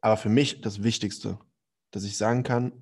Aber 0.00 0.16
für 0.16 0.28
mich 0.28 0.60
das 0.60 0.82
Wichtigste, 0.82 1.38
dass 1.90 2.04
ich 2.04 2.16
sagen 2.16 2.42
kann, 2.42 2.72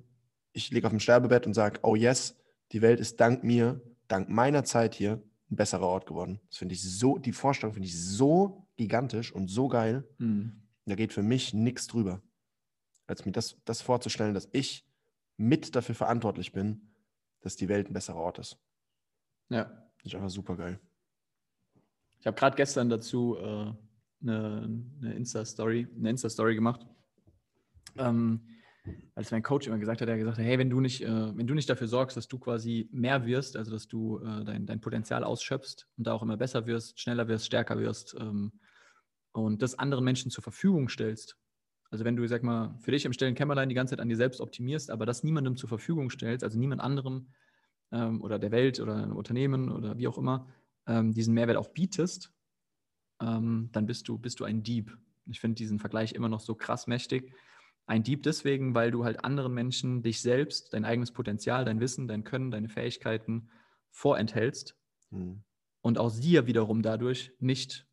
ich 0.53 0.71
liege 0.71 0.87
auf 0.87 0.91
dem 0.91 0.99
Sterbebett 0.99 1.45
und 1.45 1.53
sage, 1.53 1.79
oh 1.83 1.95
yes, 1.95 2.37
die 2.71 2.81
Welt 2.81 2.99
ist 2.99 3.19
dank 3.19 3.43
mir, 3.43 3.81
dank 4.07 4.29
meiner 4.29 4.63
Zeit 4.63 4.95
hier 4.95 5.21
ein 5.49 5.55
besserer 5.55 5.87
Ort 5.87 6.05
geworden. 6.05 6.39
Das 6.49 6.57
finde 6.57 6.73
ich 6.73 6.81
so, 6.81 7.17
die 7.17 7.33
Vorstellung 7.33 7.73
finde 7.73 7.87
ich 7.87 8.01
so 8.01 8.67
gigantisch 8.77 9.31
und 9.31 9.49
so 9.49 9.67
geil. 9.67 10.07
Hm. 10.17 10.63
Da 10.85 10.95
geht 10.95 11.13
für 11.13 11.23
mich 11.23 11.53
nichts 11.53 11.87
drüber. 11.87 12.21
Als 13.07 13.25
mir 13.25 13.31
das, 13.31 13.57
das 13.65 13.81
vorzustellen, 13.81 14.33
dass 14.33 14.49
ich 14.51 14.87
mit 15.37 15.75
dafür 15.75 15.95
verantwortlich 15.95 16.51
bin, 16.51 16.93
dass 17.41 17.55
die 17.55 17.69
Welt 17.69 17.89
ein 17.89 17.93
besserer 17.93 18.17
Ort 18.17 18.39
ist. 18.39 18.57
Ja. 19.49 19.65
Das 19.97 20.05
ist 20.05 20.15
einfach 20.15 20.29
super 20.29 20.55
geil. 20.55 20.79
Ich 22.21 22.27
habe 22.27 22.37
gerade 22.37 22.55
gestern 22.55 22.87
dazu 22.87 23.35
äh, 23.37 23.73
eine, 24.21 24.85
eine 25.01 25.13
Insta-Story, 25.15 25.87
Insta-Story 26.03 26.53
gemacht. 26.53 26.85
Ähm, 27.97 28.41
als 29.15 29.31
mein 29.31 29.41
Coach 29.41 29.65
immer 29.65 29.79
gesagt 29.79 30.01
hat, 30.01 30.07
er 30.07 30.13
hat 30.13 30.19
gesagt, 30.19 30.37
hey, 30.37 30.59
wenn 30.59 30.69
du 30.69 30.79
nicht, 30.79 31.01
äh, 31.01 31.35
wenn 31.35 31.47
du 31.47 31.55
nicht 31.55 31.67
dafür 31.67 31.87
sorgst, 31.87 32.15
dass 32.15 32.27
du 32.27 32.37
quasi 32.37 32.87
mehr 32.91 33.25
wirst, 33.25 33.57
also 33.57 33.71
dass 33.71 33.87
du 33.87 34.19
äh, 34.19 34.45
dein, 34.45 34.67
dein 34.67 34.79
Potenzial 34.81 35.23
ausschöpfst 35.23 35.87
und 35.97 36.05
da 36.05 36.13
auch 36.13 36.21
immer 36.21 36.37
besser 36.37 36.67
wirst, 36.67 36.99
schneller 36.99 37.27
wirst, 37.27 37.47
stärker 37.47 37.79
wirst 37.79 38.15
ähm, 38.19 38.51
und 39.31 39.63
das 39.63 39.79
anderen 39.79 40.03
Menschen 40.03 40.29
zur 40.29 40.43
Verfügung 40.43 40.89
stellst. 40.89 41.37
Also 41.89 42.05
wenn 42.05 42.15
du, 42.15 42.27
sag 42.27 42.43
mal, 42.43 42.77
für 42.81 42.91
dich 42.91 43.05
im 43.05 43.13
stillen 43.13 43.33
Kämmerlein 43.33 43.67
die 43.67 43.75
ganze 43.75 43.95
Zeit 43.95 43.99
an 43.99 44.09
dir 44.09 44.15
selbst 44.15 44.41
optimierst, 44.41 44.91
aber 44.91 45.07
das 45.07 45.23
niemandem 45.23 45.55
zur 45.55 45.69
Verfügung 45.69 46.11
stellst, 46.11 46.43
also 46.43 46.59
niemand 46.59 46.81
anderem 46.81 47.29
ähm, 47.91 48.21
oder 48.21 48.37
der 48.37 48.51
Welt 48.51 48.79
oder 48.79 48.95
einem 48.95 49.15
Unternehmen 49.15 49.71
oder 49.71 49.97
wie 49.97 50.07
auch 50.07 50.19
immer, 50.19 50.47
ähm, 50.87 51.13
diesen 51.13 51.33
Mehrwert 51.33 51.57
auch 51.57 51.69
bietest, 51.69 52.31
ähm, 53.21 53.69
dann 53.71 53.85
bist 53.85 54.07
du, 54.07 54.17
bist 54.17 54.39
du 54.39 54.45
ein 54.45 54.63
Dieb. 54.63 54.97
Ich 55.27 55.39
finde 55.39 55.55
diesen 55.55 55.79
Vergleich 55.79 56.13
immer 56.13 56.29
noch 56.29 56.39
so 56.39 56.55
krass 56.55 56.87
mächtig. 56.87 57.33
Ein 57.85 58.03
Dieb 58.03 58.23
deswegen, 58.23 58.73
weil 58.73 58.91
du 58.91 59.03
halt 59.03 59.23
anderen 59.23 59.53
Menschen 59.53 60.03
dich 60.03 60.21
selbst, 60.21 60.73
dein 60.73 60.85
eigenes 60.85 61.11
Potenzial, 61.11 61.65
dein 61.65 61.79
Wissen, 61.79 62.07
dein 62.07 62.23
Können, 62.23 62.51
deine 62.51 62.69
Fähigkeiten 62.69 63.49
vorenthältst 63.89 64.75
Hm. 65.11 65.43
und 65.81 65.97
auch 65.97 66.09
sie 66.09 66.31
ja 66.31 66.47
wiederum 66.47 66.81
dadurch 66.81 67.33
nicht 67.39 67.85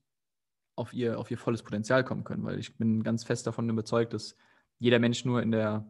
auf 0.77 0.93
ihr, 0.93 1.19
auf 1.19 1.31
ihr 1.31 1.39
volles 1.39 1.63
Potenzial 1.63 2.05
kommen 2.05 2.25
können, 2.25 2.45
weil 2.45 2.59
ich 2.59 2.77
bin 2.77 3.03
ganz 3.03 3.25
fest 3.25 3.47
davon 3.47 3.69
überzeugt, 3.69 4.13
dass 4.13 4.37
jeder 4.79 5.01
Mensch 5.01 5.25
nur 5.25 5.43
in 5.43 5.51
der 5.51 5.85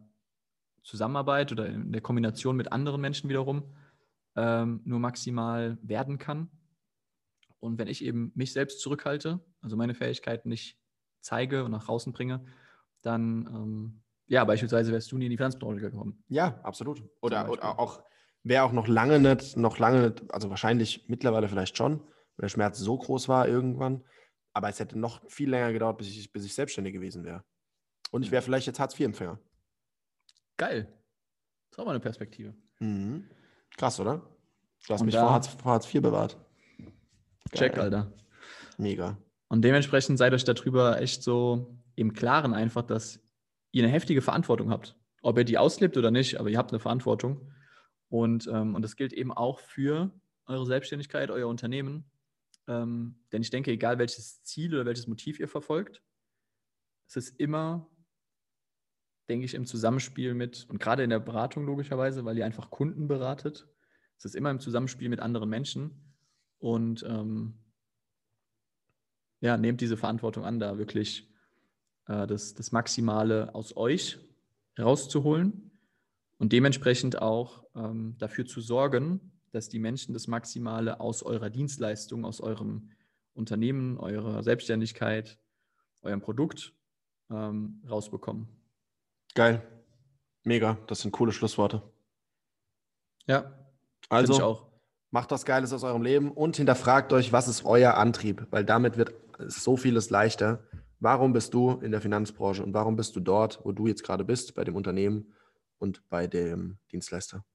Zusammenarbeit 0.83 1.51
oder 1.51 1.67
in 1.67 1.91
der 1.91 2.01
Kombination 2.01 2.55
mit 2.55 2.71
anderen 2.71 2.99
Menschen 2.99 3.29
wiederum 3.29 3.75
ähm, 4.35 4.81
nur 4.83 4.99
maximal 4.99 5.77
werden 5.83 6.17
kann. 6.17 6.49
Und 7.59 7.77
wenn 7.77 7.87
ich 7.87 8.03
eben 8.03 8.31
mich 8.35 8.53
selbst 8.53 8.79
zurückhalte, 8.79 9.39
also 9.61 9.75
meine 9.75 9.93
Fähigkeiten 9.93 10.49
nicht 10.49 10.79
zeige 11.21 11.63
und 11.63 11.71
nach 11.71 11.89
außen 11.89 12.13
bringe, 12.13 12.45
dann, 13.01 13.47
ähm, 13.47 14.01
ja, 14.27 14.43
beispielsweise 14.45 14.91
wärst 14.91 15.11
du 15.11 15.17
nie 15.17 15.25
in 15.25 15.31
die 15.31 15.37
Finanzbranche 15.37 15.81
gekommen. 15.81 16.23
Ja, 16.29 16.59
absolut. 16.63 17.03
Oder, 17.21 17.49
oder 17.49 17.79
auch, 17.79 18.03
wäre 18.43 18.63
auch 18.63 18.71
noch 18.71 18.87
lange 18.87 19.19
nicht, 19.19 19.57
noch 19.57 19.79
lange 19.79 20.09
nicht, 20.09 20.33
also 20.33 20.49
wahrscheinlich 20.49 21.05
mittlerweile 21.07 21.49
vielleicht 21.49 21.75
schon, 21.77 21.99
weil 21.99 22.43
der 22.43 22.49
Schmerz 22.49 22.79
so 22.79 22.97
groß 22.97 23.27
war 23.27 23.47
irgendwann. 23.47 24.03
Aber 24.53 24.69
es 24.69 24.79
hätte 24.79 24.97
noch 24.97 25.21
viel 25.29 25.49
länger 25.49 25.73
gedauert, 25.73 25.97
bis 25.97 26.07
ich, 26.07 26.31
bis 26.31 26.45
ich 26.45 26.53
selbstständig 26.53 26.93
gewesen 26.93 27.23
wäre. 27.23 27.43
Und 28.11 28.23
ich 28.23 28.31
wäre 28.31 28.41
vielleicht 28.41 28.67
jetzt 28.67 28.79
Hartz-IV-Empfänger. 28.79 29.39
Geil. 30.57 30.85
Das 31.69 31.77
ist 31.77 31.79
auch 31.79 31.85
mal 31.85 31.91
eine 31.91 31.99
Perspektive. 31.99 32.55
Mhm. 32.79 33.29
Krass, 33.77 33.99
oder? 33.99 34.21
Du 34.87 34.93
hast 34.93 35.01
Und 35.01 35.07
mich 35.07 35.15
vor, 35.15 35.31
Hartz, 35.31 35.47
vor 35.47 35.71
Hartz 35.73 35.93
IV 35.93 36.01
bewahrt. 36.01 36.37
Check, 37.53 37.73
Geil. 37.73 37.85
Alter. 37.85 38.13
Mega. 38.77 39.17
Und 39.47 39.63
dementsprechend 39.63 40.17
seid 40.17 40.33
euch 40.33 40.43
darüber 40.43 41.01
echt 41.01 41.23
so 41.23 41.79
im 41.95 42.13
Klaren 42.13 42.53
einfach, 42.53 42.83
dass 42.83 43.19
ihr 43.71 43.83
eine 43.83 43.91
heftige 43.91 44.21
Verantwortung 44.21 44.69
habt. 44.69 44.95
Ob 45.21 45.37
ihr 45.37 45.43
die 45.43 45.57
auslebt 45.57 45.97
oder 45.97 46.11
nicht, 46.11 46.39
aber 46.39 46.49
ihr 46.49 46.57
habt 46.57 46.71
eine 46.71 46.79
Verantwortung. 46.79 47.51
Und, 48.09 48.47
ähm, 48.47 48.75
und 48.75 48.81
das 48.81 48.95
gilt 48.95 49.13
eben 49.13 49.31
auch 49.31 49.59
für 49.59 50.11
eure 50.45 50.65
Selbstständigkeit, 50.65 51.29
euer 51.29 51.47
Unternehmen. 51.47 52.09
Ähm, 52.67 53.15
denn 53.31 53.41
ich 53.41 53.49
denke, 53.49 53.71
egal 53.71 53.97
welches 53.97 54.43
Ziel 54.43 54.73
oder 54.73 54.85
welches 54.85 55.07
Motiv 55.07 55.39
ihr 55.39 55.47
verfolgt, 55.47 56.01
es 57.07 57.15
ist 57.15 57.39
immer, 57.39 57.89
denke 59.27 59.45
ich, 59.45 59.55
im 59.55 59.65
Zusammenspiel 59.65 60.33
mit, 60.35 60.67
und 60.69 60.79
gerade 60.79 61.03
in 61.03 61.09
der 61.09 61.19
Beratung 61.19 61.65
logischerweise, 61.65 62.25
weil 62.25 62.37
ihr 62.37 62.45
einfach 62.45 62.69
Kunden 62.69 63.07
beratet, 63.07 63.67
es 64.17 64.25
ist 64.25 64.35
immer 64.35 64.51
im 64.51 64.59
Zusammenspiel 64.59 65.09
mit 65.09 65.19
anderen 65.19 65.49
Menschen. 65.49 66.08
Und 66.59 67.03
ähm, 67.07 67.55
ja, 69.41 69.57
nehmt 69.57 69.81
diese 69.81 69.97
Verantwortung 69.97 70.43
an, 70.45 70.59
da 70.59 70.77
wirklich 70.77 71.29
äh, 72.07 72.27
das, 72.27 72.53
das 72.53 72.71
Maximale 72.71 73.55
aus 73.55 73.75
euch 73.75 74.19
rauszuholen 74.77 75.71
und 76.37 76.51
dementsprechend 76.53 77.21
auch 77.21 77.63
ähm, 77.75 78.15
dafür 78.17 78.45
zu 78.45 78.61
sorgen, 78.61 79.31
dass 79.51 79.69
die 79.69 79.79
Menschen 79.79 80.13
das 80.13 80.27
Maximale 80.27 80.99
aus 80.99 81.23
eurer 81.23 81.49
Dienstleistung, 81.49 82.25
aus 82.25 82.41
eurem 82.41 82.91
Unternehmen, 83.33 83.97
eurer 83.97 84.43
Selbstständigkeit, 84.43 85.39
eurem 86.01 86.21
Produkt 86.21 86.73
ähm, 87.29 87.81
rausbekommen. 87.89 88.47
Geil. 89.35 89.61
Mega. 90.43 90.77
Das 90.87 91.01
sind 91.01 91.11
coole 91.11 91.31
Schlussworte. 91.31 91.81
Ja, 93.27 93.53
Also, 94.09 94.43
auch. 94.43 94.68
Macht 95.11 95.31
was 95.31 95.45
Geiles 95.45 95.73
aus 95.73 95.83
eurem 95.83 96.01
Leben 96.01 96.31
und 96.31 96.57
hinterfragt 96.57 97.13
euch, 97.13 97.31
was 97.31 97.47
ist 97.47 97.65
euer 97.65 97.95
Antrieb? 97.95 98.47
Weil 98.51 98.63
damit 98.63 98.97
wird 98.97 99.13
so 99.47 99.77
vieles 99.77 100.09
leichter. 100.09 100.63
Warum 100.99 101.33
bist 101.33 101.53
du 101.53 101.79
in 101.81 101.91
der 101.91 102.01
Finanzbranche 102.01 102.61
und 102.63 102.73
warum 102.73 102.95
bist 102.95 103.15
du 103.15 103.19
dort, 103.19 103.59
wo 103.63 103.71
du 103.71 103.87
jetzt 103.87 104.03
gerade 104.03 104.25
bist, 104.25 104.53
bei 104.53 104.63
dem 104.63 104.75
Unternehmen 104.75 105.33
und 105.77 106.07
bei 106.09 106.27
dem 106.27 106.77
Dienstleister? 106.91 107.45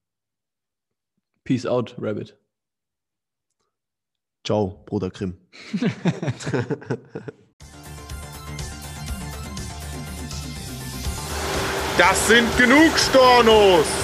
Peace 1.44 1.66
out, 1.66 1.94
Rabbit. 1.98 2.38
Ciao, 4.44 4.82
Bruder 4.86 5.10
Grimm. 5.10 5.36
Das 11.96 12.26
sind 12.26 12.58
genug 12.58 12.98
Stornos! 12.98 14.03